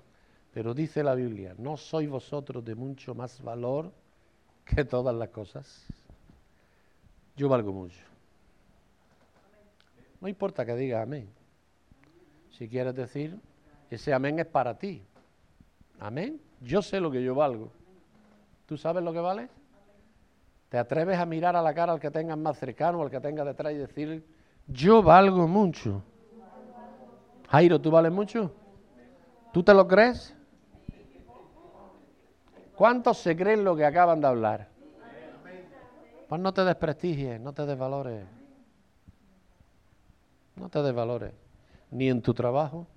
[0.53, 3.91] Pero dice la Biblia, ¿no sois vosotros de mucho más valor
[4.63, 5.85] que todas las cosas?
[7.35, 8.01] Yo valgo mucho.
[10.21, 11.29] No importa que diga amén.
[12.51, 13.37] Si quieres decir,
[13.89, 15.03] ese amén es para ti.
[15.99, 16.39] Amén.
[16.61, 17.69] Yo sé lo que yo valgo.
[18.65, 19.49] ¿Tú sabes lo que vale?
[20.69, 23.45] ¿Te atreves a mirar a la cara al que tengas más cercano, al que tengas
[23.45, 24.25] detrás y decir,
[24.67, 26.03] yo valgo mucho.
[27.49, 28.51] Jairo, ¿tú vales mucho?
[29.53, 30.35] ¿Tú te lo crees?
[32.75, 34.69] ¿Cuántos se creen lo que acaban de hablar?
[36.27, 38.25] Pues no te desprestigies, no te desvalores.
[40.55, 41.33] No te desvalores.
[41.91, 42.87] Ni en tu trabajo,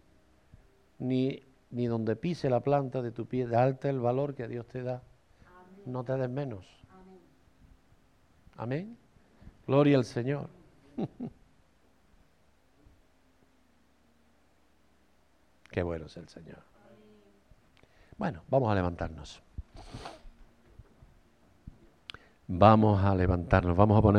[0.99, 3.47] ni, ni donde pise la planta de tu pie.
[3.47, 5.03] Darte el valor que Dios te da.
[5.85, 6.67] No te des menos.
[8.57, 8.97] Amén.
[9.67, 10.49] Gloria al Señor.
[15.79, 16.59] Qué bueno es el Señor.
[18.17, 19.41] Bueno, vamos a levantarnos.
[22.49, 24.17] Vamos a levantarnos, vamos a poner